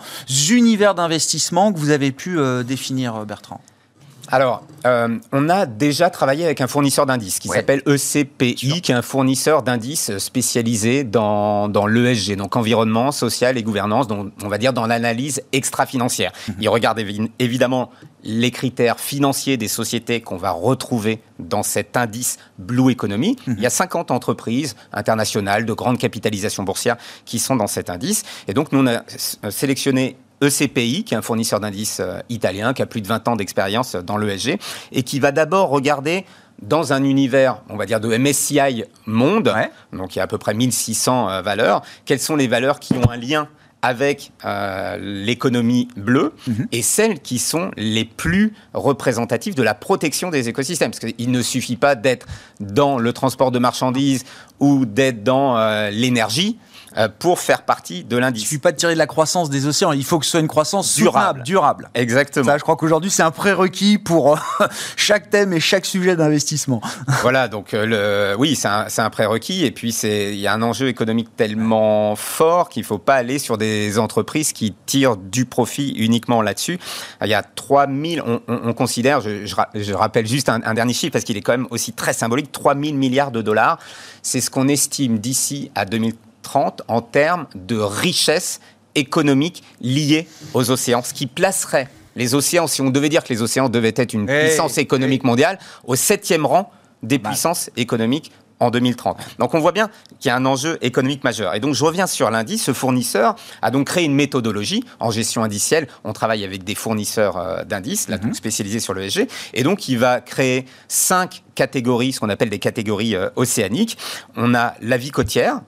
univers 0.49 0.95
d'investissement 0.95 1.73
que 1.73 1.79
vous 1.79 1.89
avez 1.89 2.13
pu 2.13 2.39
définir, 2.63 3.25
Bertrand? 3.25 3.59
Alors, 4.31 4.63
euh, 4.85 5.17
on 5.31 5.49
a 5.49 5.65
déjà 5.65 6.09
travaillé 6.09 6.45
avec 6.45 6.61
un 6.61 6.67
fournisseur 6.67 7.05
d'indices 7.05 7.39
qui 7.39 7.47
s'appelle 7.47 7.81
ECPI, 7.85 8.81
qui 8.81 8.91
est 8.91 8.95
un 8.95 9.01
fournisseur 9.01 9.63
d'indices 9.63 10.17
spécialisé 10.17 11.03
dans, 11.03 11.67
dans 11.67 11.87
l'ESG, 11.87 12.35
donc 12.35 12.55
environnement, 12.55 13.11
social 13.11 13.57
et 13.57 13.63
gouvernance, 13.63 14.07
donc 14.07 14.31
on 14.43 14.47
va 14.47 14.57
dire 14.57 14.73
dans 14.73 14.87
l'analyse 14.87 15.41
extra-financière. 15.51 16.31
Mhm. 16.47 16.55
Il 16.61 16.69
regarde 16.69 16.99
évidemment 17.39 17.91
les 18.23 18.49
critères 18.51 18.99
financiers 18.99 19.57
des 19.57 19.67
sociétés 19.67 20.21
qu'on 20.21 20.37
va 20.37 20.51
retrouver 20.51 21.21
dans 21.37 21.63
cet 21.63 21.95
indice 21.95 22.37
Blue 22.57 22.91
Economy. 22.91 23.35
Mhm. 23.45 23.55
Il 23.57 23.63
y 23.63 23.67
a 23.67 23.71
50 23.71 24.11
entreprises 24.11 24.75
internationales 24.91 25.65
de 25.65 25.73
grande 25.73 25.99
capitalisation 25.99 26.63
boursière 26.63 26.97
qui 27.25 27.39
sont 27.39 27.55
dans 27.55 27.67
cet 27.67 27.89
indice. 27.89 28.23
Et 28.47 28.53
donc, 28.53 28.71
nous, 28.71 28.79
on 28.79 28.87
a 28.87 29.03
sélectionné 29.51 30.17
ECPI, 30.45 31.03
qui 31.03 31.13
est 31.13 31.17
un 31.17 31.21
fournisseur 31.21 31.59
d'indices 31.59 31.99
euh, 31.99 32.19
italien, 32.29 32.73
qui 32.73 32.81
a 32.81 32.85
plus 32.85 33.01
de 33.01 33.07
20 33.07 33.27
ans 33.27 33.35
d'expérience 33.35 33.95
dans 33.95 34.17
l'ESG, 34.17 34.57
et 34.91 35.03
qui 35.03 35.19
va 35.19 35.31
d'abord 35.31 35.69
regarder 35.69 36.25
dans 36.61 36.93
un 36.93 37.03
univers, 37.03 37.61
on 37.69 37.75
va 37.75 37.85
dire, 37.85 37.99
de 37.99 38.15
MSCI 38.15 38.85
Monde, 39.05 39.53
donc 39.91 40.15
il 40.15 40.19
y 40.19 40.21
a 40.21 40.23
à 40.23 40.27
peu 40.27 40.37
près 40.37 40.53
1600 40.53 41.29
euh, 41.29 41.41
valeurs, 41.41 41.81
quelles 42.05 42.19
sont 42.19 42.35
les 42.35 42.47
valeurs 42.47 42.79
qui 42.79 42.93
ont 42.93 43.09
un 43.09 43.17
lien 43.17 43.49
avec 43.81 44.31
euh, 44.45 44.97
l'économie 44.99 45.89
bleue 45.95 46.33
mhm. 46.47 46.67
et 46.71 46.81
celles 46.81 47.19
qui 47.19 47.37
sont 47.37 47.69
les 47.77 48.05
plus 48.05 48.53
représentatives 48.73 49.53
de 49.53 49.61
la 49.61 49.75
protection 49.75 50.31
des 50.31 50.49
écosystèmes? 50.49 50.91
Parce 50.91 51.13
qu'il 51.13 51.29
ne 51.29 51.41
suffit 51.41 51.75
pas 51.75 51.95
d'être 51.95 52.25
dans 52.59 52.97
le 52.97 53.13
transport 53.13 53.51
de 53.51 53.59
marchandises 53.59 54.23
ou 54.59 54.85
d'être 54.85 55.23
dans 55.23 55.89
l'énergie 55.91 56.57
euh, 56.57 56.74
pour 57.19 57.39
faire 57.39 57.63
partie 57.63 58.03
de 58.03 58.17
l'indice. 58.17 58.43
Il 58.43 58.45
ne 58.45 58.49
suffit 58.49 58.61
pas 58.61 58.71
de 58.71 58.77
tirer 58.77 58.93
de 58.93 58.99
la 58.99 59.07
croissance 59.07 59.49
des 59.49 59.67
océans, 59.67 59.91
il 59.91 60.03
faut 60.03 60.19
que 60.19 60.25
ce 60.25 60.31
soit 60.31 60.39
une 60.39 60.47
croissance 60.47 60.95
durable. 60.95 61.43
durable. 61.43 61.89
Exactement. 61.93 62.45
Ça, 62.45 62.57
je 62.57 62.63
crois 62.63 62.75
qu'aujourd'hui, 62.75 63.11
c'est 63.11 63.23
un 63.23 63.31
prérequis 63.31 63.97
pour 63.97 64.33
euh, 64.33 64.37
chaque 64.95 65.29
thème 65.29 65.53
et 65.53 65.59
chaque 65.59 65.85
sujet 65.85 66.15
d'investissement. 66.15 66.81
Voilà, 67.21 67.47
donc 67.47 67.73
euh, 67.73 68.33
le, 68.33 68.37
oui, 68.37 68.55
c'est 68.55 68.67
un, 68.67 68.85
un, 68.97 69.09
prérequis. 69.09 69.65
Et 69.65 69.71
puis, 69.71 69.89
il 70.03 70.35
y 70.35 70.47
a 70.47 70.53
un 70.53 70.61
enjeu 70.61 70.87
économique 70.87 71.29
tellement 71.35 72.15
fort 72.15 72.69
qu'il 72.69 72.81
ne 72.81 72.85
faut 72.85 72.97
pas 72.99 73.15
aller 73.15 73.39
sur 73.39 73.57
des 73.57 73.97
entreprises 73.97 74.53
qui 74.53 74.75
tirent 74.85 75.17
du 75.17 75.45
profit 75.45 75.89
uniquement 75.97 76.41
là-dessus. 76.41 76.77
Il 77.21 77.27
y 77.27 77.33
a 77.33 77.41
3000, 77.41 78.21
on, 78.25 78.41
on, 78.47 78.73
considère, 78.73 79.21
je, 79.21 79.45
je, 79.45 79.93
rappelle 79.93 80.27
juste 80.27 80.49
un, 80.49 80.61
un 80.63 80.73
dernier 80.73 80.93
chiffre 80.93 81.13
parce 81.13 81.23
qu'il 81.23 81.37
est 81.37 81.41
quand 81.41 81.53
même 81.53 81.67
aussi 81.71 81.93
très 81.93 82.13
symbolique, 82.13 82.51
3000 82.51 82.95
milliards 82.95 83.31
de 83.31 83.41
dollars. 83.41 83.79
C'est 84.21 84.41
ce 84.41 84.51
qu'on 84.51 84.67
estime 84.67 85.19
d'ici 85.19 85.71
à 85.73 85.85
2030 85.85 86.19
en 86.87 87.01
termes 87.01 87.47
de 87.55 87.77
richesse 87.77 88.59
économique 88.95 89.63
liée 89.81 90.27
aux 90.53 90.71
océans, 90.71 91.03
ce 91.03 91.13
qui 91.13 91.27
placerait 91.27 91.89
les 92.15 92.33
océans, 92.33 92.67
si 92.67 92.81
on 92.81 92.89
devait 92.89 93.09
dire 93.09 93.23
que 93.23 93.33
les 93.33 93.41
océans 93.41 93.69
devaient 93.69 93.93
être 93.95 94.13
une 94.13 94.25
puissance 94.25 94.77
économique 94.77 95.23
mondiale, 95.23 95.59
au 95.85 95.95
septième 95.95 96.45
rang 96.45 96.71
des 97.03 97.17
bah. 97.17 97.29
puissances 97.29 97.69
économiques 97.75 98.31
en 98.59 98.69
2030. 98.69 99.17
Donc 99.39 99.53
on 99.53 99.59
voit 99.59 99.71
bien 99.71 99.89
qu'il 100.19 100.29
y 100.29 100.31
a 100.31 100.35
un 100.35 100.45
enjeu 100.45 100.77
économique 100.81 101.23
majeur. 101.23 101.55
Et 101.55 101.59
donc 101.59 101.75
je 101.75 101.83
reviens 101.83 102.07
sur 102.07 102.29
l'indice. 102.31 102.63
Ce 102.63 102.73
fournisseur 102.73 103.35
a 103.61 103.71
donc 103.71 103.87
créé 103.87 104.05
une 104.05 104.15
méthodologie 104.15 104.83
en 104.99 105.11
gestion 105.11 105.43
indicielle. 105.43 105.87
On 106.03 106.13
travaille 106.13 106.43
avec 106.43 106.63
des 106.63 106.75
fournisseurs 106.75 107.37
euh, 107.37 107.63
d'indices, 107.63 108.07
là, 108.07 108.17
donc 108.17 108.29
mhm. 108.29 108.35
spécialisés 108.35 108.79
sur 108.79 108.93
le 108.93 109.09
SG. 109.09 109.27
Et 109.53 109.63
donc 109.63 109.87
il 109.87 109.99
va 109.99 110.21
créer 110.21 110.65
cinq 110.87 111.43
catégories, 111.55 112.13
ce 112.13 112.19
qu'on 112.19 112.29
appelle 112.29 112.49
des 112.49 112.59
catégories 112.59 113.15
euh, 113.15 113.29
océaniques. 113.35 113.97
On 114.35 114.53
a 114.53 114.75
la 114.81 114.97
vie 114.97 115.11
côtière. 115.11 115.61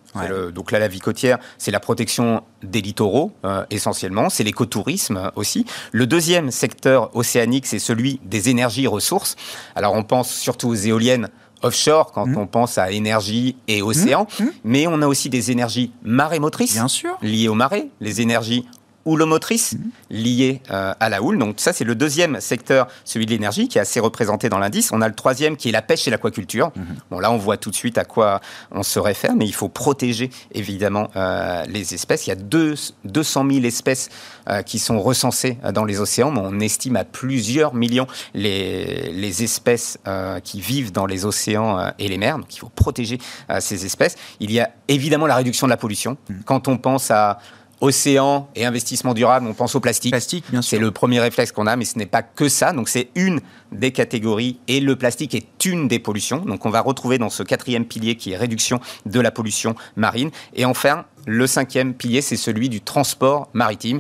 donc 0.54 0.72
là, 0.72 0.80
la 0.80 0.88
vie 0.88 1.00
côtière, 1.00 1.38
c'est 1.58 1.72
la 1.72 1.80
protection 1.80 2.44
des 2.64 2.82
littoraux 2.82 3.32
euh, 3.46 3.66
essentiellement. 3.70 4.30
C'est 4.30 4.44
l'écotourisme 4.44 5.32
aussi. 5.36 5.66
Le 5.92 6.08
deuxième 6.08 6.52
secteur 6.52 7.16
océanique, 7.16 7.66
c'est 7.66 7.80
celui 7.80 8.20
des 8.24 8.50
énergies 8.50 8.88
ressources. 8.88 9.36
Alors 9.76 9.94
on 9.94 10.04
pense 10.04 10.34
surtout 10.34 10.70
aux 10.70 10.76
éoliennes 10.76 11.30
offshore 11.62 12.12
quand 12.12 12.26
mmh. 12.26 12.38
on 12.38 12.48
pense 12.48 12.78
à 12.78 12.92
énergie 12.92 13.56
et 13.68 13.82
océan, 13.82 14.28
mmh. 14.40 14.44
Mmh. 14.44 14.50
mais 14.64 14.88
on 14.88 15.02
a 15.02 15.08
aussi 15.08 15.30
des 15.30 15.52
énergies 15.52 15.92
marémotrices 16.04 16.74
Bien 16.74 16.88
sûr. 16.88 17.18
liées 17.22 17.48
aux 17.48 17.56
marées, 17.56 17.90
les 18.00 18.22
énergies 18.22 18.66
houlomotrices 19.08 19.74
mhm. 19.74 19.92
liées 20.12 20.62
euh, 20.70 20.94
à 21.00 21.10
la 21.10 21.24
houle. 21.24 21.40
Donc 21.40 21.56
ça, 21.58 21.74
c'est 21.74 21.86
le 21.86 21.96
deuxième 21.96 22.40
secteur, 22.42 22.88
celui 23.06 23.26
de 23.26 23.32
l'énergie, 23.32 23.68
qui 23.68 23.78
est 23.78 23.82
assez 23.82 24.00
représenté 24.00 24.50
dans 24.50 24.60
l'indice. 24.60 24.92
On 24.92 25.02
a 25.02 25.08
le 25.08 25.16
troisième 25.16 25.58
qui 25.58 25.70
est 25.70 25.72
la 25.72 25.82
pêche 25.82 26.08
et 26.08 26.12
l'aquaculture. 26.12 26.72
Mhm. 26.76 26.86
Bon, 27.10 27.20
là, 27.20 27.32
on 27.32 27.38
voit 27.38 27.58
tout 27.58 27.72
de 27.72 27.76
suite 27.76 27.98
à 27.98 28.04
quoi 28.04 28.42
on 28.72 28.84
se 28.84 29.00
réfère, 29.00 29.36
mais 29.36 29.46
il 29.46 29.54
faut 29.54 29.70
protéger 29.70 30.30
évidemment 30.54 31.10
euh, 31.16 31.64
les 31.70 31.94
espèces. 31.94 32.28
Il 32.28 32.30
y 32.30 32.34
a 32.34 32.36
deux, 32.36 32.76
200 33.06 33.46
000 33.50 33.66
espèces 33.66 34.10
euh, 34.50 34.62
qui 34.62 34.78
sont 34.78 35.00
recensées 35.00 35.58
dans 35.74 35.86
les 35.86 36.00
océans, 36.00 36.32
mais 36.32 36.42
on 36.44 36.60
estime 36.60 36.98
à 36.98 37.06
plusieurs 37.06 37.74
millions 37.74 38.08
les, 38.34 39.12
les 39.14 39.44
espèces 39.44 39.98
qui 40.44 40.62
vivent 40.62 40.92
dans 40.92 41.06
les 41.06 41.26
océans 41.26 41.92
et 41.98 42.08
les 42.08 42.18
mers. 42.18 42.38
Donc 42.38 42.54
il 42.56 42.60
faut 42.60 42.70
protéger 42.70 43.20
ces 43.60 43.86
espèces. 43.86 44.16
Il 44.40 44.52
y 44.52 44.60
a 44.60 44.70
évidemment 44.88 45.28
la 45.28 45.36
réduction 45.36 45.68
de 45.68 45.72
la 45.72 45.78
pollution. 45.78 46.18
Mhm. 46.30 46.44
Quand 46.46 46.68
on 46.68 46.78
pense 46.78 47.12
à 47.12 47.40
océan 47.82 48.50
et 48.56 48.66
investissement 48.66 49.14
durable, 49.14 49.48
on 49.48 49.54
pense 49.54 49.76
au 49.76 49.80
plastique. 49.80 50.12
Plastique, 50.12 50.46
bien 50.50 50.62
sûr. 50.62 50.78
C'est 50.78 50.82
le 50.82 50.92
premier 50.92 51.20
réflexe 51.20 51.52
qu'on 51.52 51.68
a, 51.68 51.76
mais 51.76 51.86
ce 51.86 51.98
n'est 51.98 52.06
pas 52.06 52.24
que 52.24 52.50
ça. 52.50 52.74
Donc 52.74 52.90
c'est 52.90 53.10
une 53.16 53.42
des 53.72 53.92
catégories 53.92 54.60
et 54.68 54.80
le 54.80 54.96
plastique 54.96 55.36
est 55.36 55.66
une 55.66 55.88
des 55.88 56.00
pollutions. 56.00 56.40
Donc 56.40 56.66
on 56.66 56.70
va 56.70 56.82
retrouver 56.82 57.18
dans 57.18 57.30
ce 57.30 57.44
quatrième 57.44 57.86
pilier 57.86 58.16
qui 58.16 58.32
est 58.32 58.38
réduction 58.38 58.80
de 59.06 59.20
la 59.20 59.32
pollution 59.32 59.76
marine. 59.96 60.32
Et 60.54 60.66
enfin, 60.66 61.06
le 61.28 61.46
cinquième 61.46 61.94
pilier, 61.94 62.22
c'est 62.22 62.38
celui 62.38 62.70
du 62.70 62.80
transport 62.80 63.50
maritime. 63.54 64.00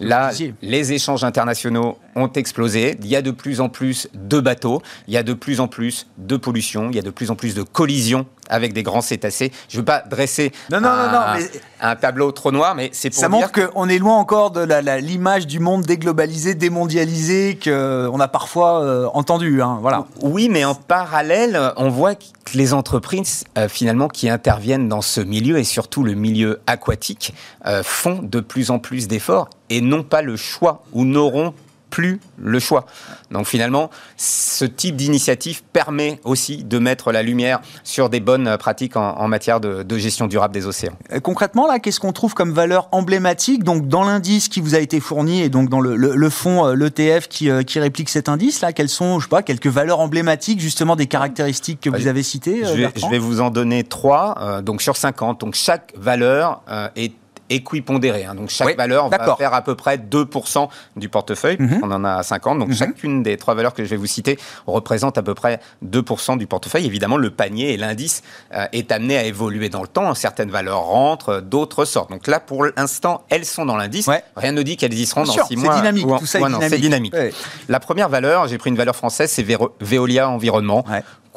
Là, 0.00 0.30
les 0.60 0.92
échanges 0.92 1.24
internationaux 1.24 1.96
ont 2.14 2.28
explosé. 2.28 2.96
Il 3.00 3.06
y 3.06 3.16
a 3.16 3.22
de 3.22 3.30
plus 3.30 3.60
en 3.60 3.70
plus 3.70 4.08
de 4.14 4.38
bateaux, 4.38 4.82
il 5.08 5.14
y 5.14 5.16
a 5.16 5.22
de 5.22 5.32
plus 5.32 5.60
en 5.60 5.66
plus 5.66 6.06
de 6.18 6.36
pollution, 6.36 6.90
il 6.90 6.96
y 6.96 6.98
a 6.98 7.02
de 7.02 7.10
plus 7.10 7.30
en 7.30 7.36
plus 7.36 7.54
de 7.54 7.62
collisions 7.62 8.26
avec 8.50 8.72
des 8.72 8.82
grands 8.82 9.00
cétacés. 9.00 9.52
Je 9.68 9.76
ne 9.76 9.80
veux 9.80 9.84
pas 9.84 10.02
dresser 10.08 10.52
un, 11.80 11.96
tableau 11.96 12.32
trop 12.32 12.50
noir, 12.50 12.74
mais 12.74 12.90
c'est 12.92 13.10
pour 13.10 13.18
ça 13.18 13.28
montre 13.28 13.52
qu'on 13.52 13.88
est 13.88 13.98
loin 13.98 14.16
encore 14.16 14.50
de 14.50 14.66
l'image 15.00 15.46
du 15.46 15.60
monde 15.60 15.82
déglobalisé, 15.82 16.54
démondialisé 16.54 17.58
qu'on 17.62 18.20
a 18.20 18.28
parfois 18.28 18.82
euh, 18.82 19.06
entendu. 19.14 19.62
Hein, 19.62 19.78
voilà. 19.80 20.06
Oui, 20.22 20.48
mais 20.50 20.64
en 20.64 20.74
parallèle, 20.74 21.60
on 21.76 21.88
voit 21.90 22.14
que 22.14 22.24
les 22.54 22.72
entreprises 22.72 23.44
euh, 23.58 23.68
finalement 23.68 24.08
qui 24.08 24.28
interviennent 24.30 24.88
dans 24.88 25.02
ce 25.02 25.20
milieu 25.20 25.58
et 25.58 25.64
surtout 25.64 26.02
le 26.02 26.14
milieu 26.14 26.57
aquatique 26.66 27.34
euh, 27.66 27.82
font 27.82 28.20
de 28.22 28.40
plus 28.40 28.70
en 28.70 28.78
plus 28.78 29.08
d'efforts 29.08 29.50
et 29.70 29.80
n'ont 29.80 30.02
pas 30.02 30.22
le 30.22 30.36
choix 30.36 30.82
ou 30.92 31.04
n'auront 31.04 31.54
plus 31.90 32.20
le 32.38 32.58
choix. 32.58 32.86
Donc 33.30 33.46
finalement, 33.46 33.90
ce 34.16 34.64
type 34.64 34.96
d'initiative 34.96 35.62
permet 35.72 36.20
aussi 36.24 36.64
de 36.64 36.78
mettre 36.78 37.12
la 37.12 37.22
lumière 37.22 37.60
sur 37.84 38.08
des 38.08 38.20
bonnes 38.20 38.56
pratiques 38.58 38.96
en, 38.96 39.28
matière 39.28 39.60
de, 39.60 39.98
gestion 39.98 40.26
durable 40.26 40.54
des 40.54 40.66
océans. 40.66 40.96
Euh, 41.12 41.20
concrètement, 41.20 41.66
là, 41.66 41.78
qu'est-ce 41.78 42.00
qu'on 42.00 42.12
trouve 42.12 42.34
comme 42.34 42.52
valeur 42.52 42.88
emblématique 42.92 43.64
donc 43.64 43.88
dans 43.88 44.04
l'indice 44.04 44.48
qui 44.48 44.60
vous 44.60 44.74
a 44.74 44.78
été 44.78 45.00
fourni 45.00 45.42
et 45.42 45.48
donc 45.48 45.68
dans 45.68 45.80
le, 45.80 45.96
le, 45.96 46.30
fonds, 46.30 46.66
euh, 46.66 46.74
l'ETF 46.74 47.28
qui, 47.28 47.50
euh, 47.50 47.62
qui, 47.62 47.80
réplique 47.80 48.08
cet 48.08 48.28
indice 48.28 48.60
là 48.60 48.72
Quelles 48.72 48.88
sont, 48.88 49.18
je 49.18 49.24
sais 49.24 49.28
pas, 49.28 49.42
quelques 49.42 49.66
valeurs 49.66 50.00
emblématiques 50.00 50.60
justement 50.60 50.96
des 50.96 51.06
caractéristiques 51.06 51.80
que 51.80 51.90
vous 51.90 52.06
avez 52.06 52.22
citées 52.22 52.62
je 52.64 52.74
vais, 52.74 52.88
je 52.94 53.06
vais, 53.06 53.18
vous 53.18 53.40
en 53.40 53.50
donner 53.50 53.84
trois. 53.84 54.62
donc 54.62 54.82
sur 54.82 54.96
50, 54.96 55.40
donc 55.40 55.54
chaque 55.54 55.92
valeur 55.96 56.62
est 56.96 57.12
équipondéré. 57.50 58.24
Hein. 58.24 58.34
Donc 58.34 58.50
chaque 58.50 58.76
valeur 58.76 59.08
va 59.08 59.36
faire 59.36 59.54
à 59.54 59.62
peu 59.62 59.74
près 59.74 59.96
2% 59.96 60.68
du 60.96 61.08
portefeuille. 61.08 61.56
Mhm. 61.58 61.80
On 61.82 61.90
en 61.90 62.04
a 62.04 62.22
50. 62.22 62.58
Donc 62.58 62.68
mhm. 62.68 62.74
chacune 62.74 63.22
des 63.22 63.36
trois 63.36 63.54
valeurs 63.54 63.74
que 63.74 63.84
je 63.84 63.90
vais 63.90 63.96
vous 63.96 64.06
citer 64.06 64.38
représente 64.66 65.18
à 65.18 65.22
peu 65.22 65.34
près 65.34 65.60
2% 65.84 66.38
du 66.38 66.46
portefeuille. 66.46 66.86
Évidemment, 66.86 67.16
le 67.16 67.30
panier 67.30 67.72
et 67.72 67.76
l'indice 67.76 68.22
euh, 68.54 68.66
est 68.72 68.92
amené 68.92 69.16
à 69.16 69.24
évoluer 69.24 69.68
dans 69.68 69.82
le 69.82 69.88
temps. 69.88 70.14
Certaines 70.14 70.50
valeurs 70.50 70.82
rentrent, 70.82 71.40
d'autres 71.40 71.84
sortent. 71.84 72.10
Donc 72.10 72.26
là, 72.26 72.40
pour 72.40 72.64
l'instant, 72.64 73.24
elles 73.30 73.44
sont 73.44 73.66
dans 73.66 73.76
l'indice. 73.76 74.08
Rien 74.36 74.52
ne 74.52 74.62
dit 74.62 74.76
qu'elles 74.76 74.94
y 74.94 75.06
seront 75.06 75.24
dans 75.24 75.32
6 75.32 75.56
mois. 75.56 75.74
C'est 75.74 75.80
dynamique. 75.80 76.06
tout 76.18 76.26
ça 76.26 76.38
est 76.38 76.78
dynamique. 76.78 77.14
La 77.68 77.80
première 77.80 78.08
valeur, 78.08 78.48
j'ai 78.48 78.58
pris 78.58 78.70
une 78.70 78.76
valeur 78.76 78.96
française, 78.96 79.30
c'est 79.30 79.46
Veolia 79.80 80.28
Environnement 80.28 80.84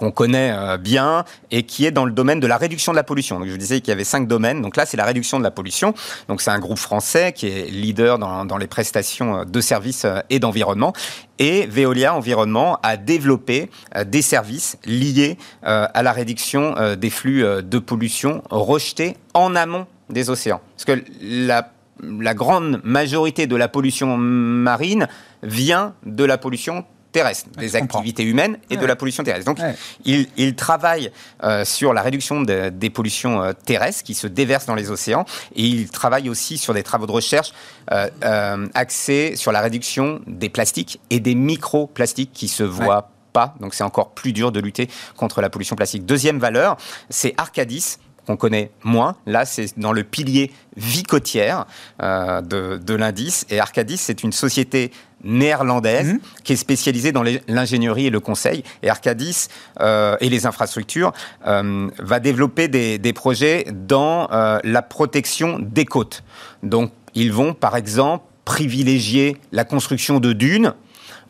qu'on 0.01 0.11
connaît 0.11 0.51
euh, 0.51 0.77
bien 0.77 1.25
et 1.51 1.61
qui 1.61 1.85
est 1.85 1.91
dans 1.91 2.05
le 2.05 2.11
domaine 2.11 2.39
de 2.39 2.47
la 2.47 2.57
réduction 2.57 2.91
de 2.91 2.97
la 2.97 3.03
pollution. 3.03 3.37
Donc 3.37 3.47
je 3.47 3.51
vous 3.51 3.57
disais 3.57 3.81
qu'il 3.81 3.89
y 3.89 3.91
avait 3.91 4.03
cinq 4.03 4.27
domaines. 4.27 4.63
Donc 4.63 4.75
là, 4.75 4.87
c'est 4.87 4.97
la 4.97 5.05
réduction 5.05 5.37
de 5.37 5.43
la 5.43 5.51
pollution. 5.51 5.93
Donc 6.27 6.41
c'est 6.41 6.49
un 6.49 6.57
groupe 6.57 6.79
français 6.79 7.33
qui 7.33 7.47
est 7.47 7.69
leader 7.69 8.17
dans, 8.17 8.57
les 8.57 8.65
prestations 8.65 9.37
euh, 9.37 9.45
de 9.45 9.61
services 9.61 10.05
euh, 10.05 10.19
et 10.31 10.39
d'environnement. 10.39 10.91
Et 11.37 11.67
Veolia 11.67 12.15
Environnement 12.15 12.79
a 12.81 12.97
développé 12.97 13.69
des 14.05 14.21
services 14.21 14.77
liés 14.85 15.39
à 15.63 16.03
la 16.03 16.11
réduction 16.11 16.75
des 16.95 17.09
flux 17.09 17.41
de 17.41 17.79
pollution 17.79 18.43
rejetés 18.51 19.17
en 19.33 19.55
amont 19.55 19.87
des 20.11 20.29
océans. 20.29 20.61
Parce 20.75 20.85
que 20.85 21.03
la 21.19 22.33
grande 22.35 22.79
majorité 22.83 23.47
de 23.47 23.55
la 23.55 23.67
pollution 23.67 24.17
marine 24.17 25.07
vient 25.41 25.95
de 26.05 26.23
la 26.25 26.37
pollution 26.37 26.85
terrestre, 27.11 27.49
des 27.57 27.75
activités 27.75 28.23
humaines 28.23 28.57
et 28.69 28.77
de 28.77 28.85
la 28.85 28.95
pollution 28.95 29.23
terrestre. 29.23 29.45
Donc, 29.45 29.59
il, 30.05 30.27
il, 30.37 30.55
travaille 30.55 31.11
euh, 31.43 31.65
sur 31.65 31.93
la 31.93 32.01
réduction 32.01 32.41
des 32.41 32.89
pollutions 32.89 33.41
euh, 33.41 33.53
terrestres 33.53 34.03
qui 34.03 34.13
se 34.13 34.27
déversent 34.27 34.65
dans 34.65 34.75
les 34.75 34.91
océans 34.91 35.25
et 35.55 35.63
il 35.63 35.89
travaille 35.89 36.29
aussi 36.29 36.57
sur 36.57 36.73
des 36.73 36.83
travaux 36.83 37.07
de 37.07 37.11
recherche 37.11 37.53
euh, 37.91 38.67
axés 38.73 39.35
sur 39.35 39.51
la 39.51 39.61
réduction 39.61 40.21
des 40.27 40.49
plastiques 40.49 40.99
et 41.09 41.19
des 41.19 41.35
microplastiques 41.35 42.31
qui 42.33 42.47
se 42.47 42.63
voient 42.63 43.09
pas. 43.33 43.55
Donc, 43.59 43.73
c'est 43.73 43.83
encore 43.83 44.11
plus 44.11 44.33
dur 44.33 44.51
de 44.51 44.59
lutter 44.59 44.89
contre 45.15 45.41
la 45.41 45.49
pollution 45.49 45.75
plastique. 45.75 46.05
Deuxième 46.05 46.39
valeur, 46.39 46.77
c'est 47.09 47.33
Arcadis 47.37 47.97
qu'on 48.25 48.37
connaît 48.37 48.71
moins. 48.83 49.15
Là, 49.25 49.45
c'est 49.45 49.77
dans 49.77 49.91
le 49.91 50.03
pilier 50.03 50.51
vie 50.77 51.03
côtière 51.03 51.65
de, 51.99 52.77
de 52.77 52.93
l'indice. 52.93 53.45
Et 53.49 53.59
Arcadis, 53.59 53.97
c'est 53.97 54.23
une 54.23 54.31
société 54.31 54.91
néerlandaise 55.23 56.13
mhm. 56.13 56.19
qui 56.43 56.53
est 56.53 56.57
spécialisée 56.57 57.11
dans 57.11 57.23
l'ingénierie 57.47 58.07
et 58.07 58.09
le 58.09 58.19
conseil. 58.19 58.63
Et 58.83 58.89
Arcadis 58.89 59.47
euh, 59.79 60.17
et 60.19 60.29
les 60.29 60.45
infrastructures 60.45 61.11
euh, 61.47 61.89
va 61.99 62.19
développer 62.19 62.67
des, 62.67 62.97
des 62.97 63.13
projets 63.13 63.65
dans 63.71 64.29
euh, 64.31 64.59
la 64.63 64.81
protection 64.81 65.59
des 65.59 65.85
côtes. 65.85 66.23
Donc, 66.63 66.91
ils 67.13 67.31
vont, 67.31 67.53
par 67.53 67.75
exemple, 67.75 68.25
privilégier 68.45 69.37
la 69.51 69.63
construction 69.63 70.19
de 70.19 70.33
dunes 70.33 70.73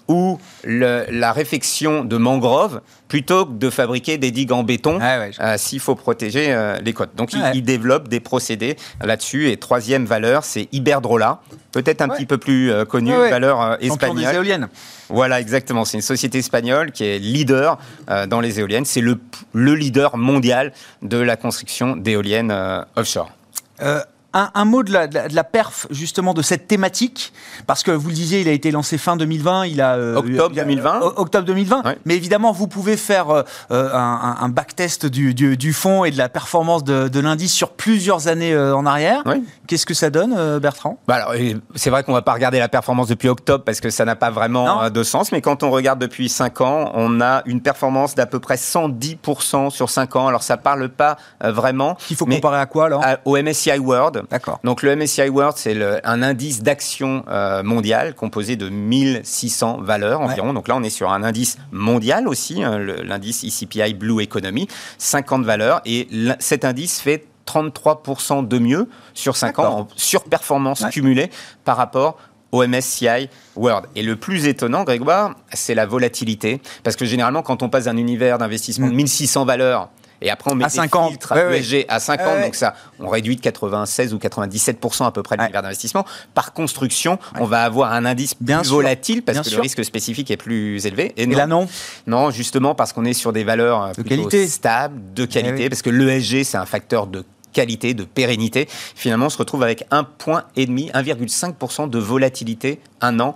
ou 0.08 0.40
la 0.64 1.32
réfection 1.32 2.04
de 2.04 2.18
mangroves 2.18 2.82
plutôt 3.12 3.46
que 3.46 3.52
de 3.52 3.70
fabriquer 3.70 4.18
des 4.18 4.32
digues 4.32 4.54
en 4.54 4.64
béton 4.64 4.98
ah 5.02 5.28
euh, 5.42 5.58
s'il 5.58 5.82
faut 5.82 5.96
protéger 5.96 6.54
euh, 6.54 6.80
les 6.80 6.94
côtes. 6.94 7.14
Donc 7.16 7.34
il, 7.34 7.62
développe 7.62 8.08
des 8.08 8.22
procédés 8.22 8.78
là-dessus. 9.02 9.50
Et 9.50 9.58
troisième 9.58 10.06
valeur, 10.06 10.46
c'est 10.46 10.70
Iberdrola, 10.72 11.42
peut-être 11.74 12.02
un 12.02 12.08
petit 12.08 12.26
peu 12.26 12.38
plus 12.38 12.72
euh, 12.72 12.86
connue, 12.86 13.12
valeur 13.12 13.78
espagnole. 13.82 14.24
des 14.24 14.36
éoliennes. 14.36 14.70
Voilà, 15.10 15.42
exactement. 15.42 15.84
C'est 15.84 15.98
une 15.98 16.02
société 16.02 16.38
espagnole 16.38 16.94
qui 16.94 17.04
est 17.04 17.20
leader 17.20 17.78
dans 18.28 18.40
les 18.40 18.62
éoliennes. 18.62 18.86
C'est 18.86 19.02
le, 19.02 19.20
le, 19.52 19.76
leader 19.76 20.16
mondial 20.16 20.72
de 21.02 21.18
la 21.18 21.36
construction 21.36 21.98
d'éoliennes 21.98 22.56
offshore. 22.96 23.30
Un, 24.34 24.64
mot 24.64 24.82
de 24.82 24.94
la, 24.94 25.44
perf 25.44 25.88
justement 25.90 26.34
de 26.34 26.42
cette 26.42 26.66
thématique, 26.66 27.34
parce 27.68 27.84
que 27.84 27.92
vous 27.92 28.08
le 28.08 28.16
disiez, 28.16 28.40
il 28.40 28.48
a 28.48 28.54
été 28.54 28.72
lancé 28.72 28.98
fin 28.98 29.18
2020, 29.18 29.66
il 29.66 29.82
a 29.82 29.96
euh, 29.96 30.16
octobre 30.16 30.56
2020. 30.56 31.02
octobre 31.18 31.46
2020. 31.46 31.84
Mais 32.06 32.16
évidemment, 32.16 32.54
vous 32.54 32.68
pouvez 32.68 32.96
faire 32.96 33.30
euh, 33.30 33.44
euh, 33.72 33.94
un, 33.94 34.38
un, 34.40 34.48
backtest 34.48 35.06
du, 35.06 35.34
du, 35.34 35.58
du, 35.58 35.74
fonds 35.74 36.06
et 36.06 36.12
de 36.12 36.18
la 36.18 36.30
performance 36.30 36.86
de, 36.86 37.20
l'indice 37.20 37.52
sur 37.52 37.72
plusieurs 37.72 38.30
années 38.30 38.58
en 38.58 38.86
arrière. 38.86 39.24
Qu'est-ce 39.68 39.86
que 39.86 39.94
ça 39.94 40.10
donne, 40.10 40.60
Bertrand? 40.60 40.98
Bah 41.08 41.16
alors, 41.16 41.34
c'est 41.76 41.90
vrai 41.90 42.04
qu'on 42.04 42.14
va 42.14 42.22
pas 42.22 42.34
regarder 42.34 42.60
la 42.60 42.70
performance 42.70 43.10
depuis 43.10 43.28
octobre 43.28 43.66
parce 43.66 43.82
que 43.82 43.90
ça 43.90 44.06
n'a 44.06 44.16
pas 44.16 44.30
vraiment 44.30 44.90
de 44.90 45.04
sens. 45.04 45.34
Mais 45.34 45.42
quand 45.42 45.64
on 45.64 45.72
regarde 45.72 46.00
depuis 46.00 46.30
5 46.30 46.62
ans, 46.62 46.92
on 46.94 47.20
a 47.20 47.42
une 47.46 47.62
performance 47.62 48.16
d'à 48.16 48.26
peu 48.26 48.40
près 48.40 48.56
110% 48.56 49.72
sur 49.72 49.90
5 49.90 50.16
ans. 50.16 50.28
Alors 50.28 50.44
ça 50.44 50.56
parle 50.56 50.88
pas 50.88 51.18
vraiment. 51.42 51.98
Il 52.10 52.16
faut 52.16 52.26
comparer 52.26 52.60
à 52.60 52.66
quoi 52.66 52.86
alors? 52.86 53.04
Au 53.26 53.38
MSCI 53.38 53.78
World. 53.78 54.21
D'accord. 54.30 54.60
Donc 54.64 54.82
le 54.84 54.96
MSCI 54.96 55.30
World, 55.30 55.58
c'est 55.58 55.78
un 56.04 56.22
indice 56.22 56.62
d'action 56.62 57.24
euh, 57.28 57.64
mondial 57.64 58.16
composé 58.16 58.56
de 58.56 58.70
1600 58.70 59.80
valeurs 59.82 60.22
environ. 60.22 60.54
Donc 60.54 60.68
là, 60.68 60.76
on 60.76 60.84
est 60.84 60.90
sur 60.90 61.12
un 61.12 61.24
indice 61.24 61.58
mondial 61.72 62.28
aussi, 62.28 62.64
hein, 62.64 62.80
l'indice 62.80 63.44
ECPI 63.44 63.94
Blue 63.94 64.22
Economy, 64.22 64.68
50 64.98 65.44
valeurs. 65.44 65.82
Et 65.86 66.08
cet 66.40 66.66
indice 66.66 67.00
fait 67.00 67.26
33% 67.48 68.48
de 68.48 68.60
mieux 68.60 68.90
sur 69.14 69.36
5 69.36 69.60
ans 69.60 69.80
en 69.80 69.88
surperformance 69.96 70.86
cumulée 70.92 71.30
par 71.66 71.78
rapport 71.78 72.18
au 72.52 72.66
MSCI 72.66 73.30
World. 73.56 73.88
Et 73.96 74.04
le 74.04 74.16
plus 74.16 74.46
étonnant, 74.46 74.84
Grégoire, 74.84 75.36
c'est 75.54 75.76
la 75.76 75.86
volatilité. 75.86 76.62
Parce 76.84 76.96
que 76.96 77.06
généralement, 77.06 77.42
quand 77.42 77.64
on 77.64 77.70
passe 77.70 77.86
d'un 77.86 77.98
univers 77.98 78.38
d'investissement 78.38 78.88
de 78.88 78.94
1600 78.94 79.44
mm. 79.44 79.48
valeurs 79.48 79.90
et 80.22 80.30
après, 80.30 80.52
on 80.52 80.56
met 80.56 80.66
à 80.66 80.68
des 80.68 80.76
5 80.76 80.96
ans. 80.96 81.10
filtres 81.10 81.36
ESG 81.36 81.86
à 81.88 82.00
5 82.00 82.22
ans. 82.22 82.42
Donc, 82.42 82.56
ça, 82.56 82.76
on 83.00 83.10
réduit 83.10 83.36
de 83.36 83.42
96 83.42 84.14
ou 84.14 84.18
97% 84.18 85.06
à 85.06 85.12
peu 85.12 85.24
près 85.24 85.38
l'univers 85.38 85.62
d'investissement. 85.62 86.06
Par 86.34 86.54
construction, 86.54 87.18
on 87.40 87.46
va 87.46 87.64
avoir 87.64 87.94
un 87.94 88.06
indice 88.06 88.36
Bien 88.40 88.62
plus 88.62 88.70
volatile 88.70 89.24
parce 89.24 89.40
que 89.42 89.56
le 89.56 89.62
risque 89.62 89.84
spécifique 89.84 90.32
est 90.32 90.38
plus 90.38 90.86
élevé. 90.86 91.14
Et, 91.18 91.26
là, 91.26 91.48
non 91.48 91.68
Non, 92.08 92.32
justement 92.32 92.76
parce 92.76 92.94
qu'on 92.94 93.06
est 93.06 93.14
sur 93.14 93.34
des 93.34 93.44
valeurs 93.44 93.84
euh, 93.84 93.92
de 93.94 94.04
qualité. 94.04 94.48
stables, 94.48 95.14
de 95.14 95.26
qualité. 95.26 95.70
Parce 95.70 95.82
que 95.82 95.90
l'ESG, 95.90 96.44
c'est 96.44 96.58
un 96.58 96.66
facteur 96.66 97.08
de 97.08 97.24
qualité, 97.54 97.94
de 97.94 98.04
pérennité. 98.04 98.68
Finalement, 98.96 99.26
on 99.26 99.30
se 99.30 99.38
retrouve 99.38 99.64
avec 99.64 99.86
un 99.92 100.04
point 100.04 100.44
et 100.56 100.66
demi, 100.66 100.90
1,5% 100.94 101.90
de 101.90 102.00
volatilité 102.00 102.80
un 103.02 103.20
an 103.20 103.36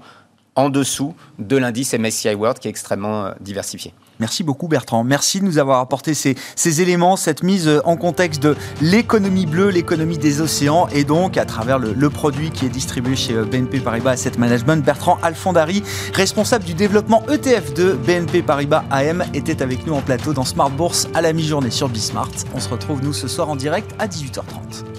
en 0.56 0.69
dessous 0.69 1.15
de 1.38 1.58
l'indice 1.58 1.93
MSCI 1.93 2.34
World 2.34 2.60
qui 2.60 2.67
est 2.67 2.71
extrêmement 2.71 3.26
euh, 3.26 3.32
diversifié. 3.41 3.93
Merci 4.19 4.43
beaucoup 4.43 4.67
Bertrand. 4.67 5.04
Merci 5.04 5.39
de 5.39 5.45
nous 5.45 5.58
avoir 5.58 5.80
apporté 5.80 6.13
ces, 6.13 6.36
éléments, 6.82 7.17
cette 7.17 7.43
mise 7.43 7.69
en 7.84 7.97
contexte 7.97 8.41
de 8.41 8.56
l'économie 8.82 9.45
bleue, 9.45 9.69
l'économie 9.69 10.17
des 10.17 10.41
océans 10.41 10.88
et 10.89 11.04
donc 11.04 11.38
à 11.38 11.45
travers 11.45 11.80
le, 11.80 12.10
produit 12.10 12.51
qui 12.51 12.65
est 12.65 12.69
distribué 12.69 13.15
chez 13.15 13.34
euh, 13.34 13.45
BNP 13.45 13.80
Paribas 13.80 14.12
Asset 14.12 14.34
Management. 14.38 14.86
Bertrand 14.86 15.17
Alfondari, 15.21 15.84
responsable 16.13 16.63
du 16.63 16.73
développement 16.73 17.23
ETF 17.28 17.73
de 17.73 17.93
BNP 17.93 18.41
Paribas 18.41 18.86
AM, 18.89 19.25
était 19.34 19.62
avec 19.62 19.86
nous 19.86 19.93
en 19.93 20.01
plateau 20.01 20.34
dans 20.34 20.45
Smart 20.45 20.69
Bourse 20.69 21.08
à 21.13 21.21
la 21.21 21.34
mi-journée 21.34 21.71
sur 21.71 21.89
Bismart. 21.89 22.32
On 22.54 22.60
se 22.60 22.69
retrouve 22.69 23.04
nous 23.04 23.13
ce 23.13 23.28
soir 23.28 23.49
en 23.49 23.56
direct 23.56 23.91
à 23.99 24.08
18h30. 24.08 24.94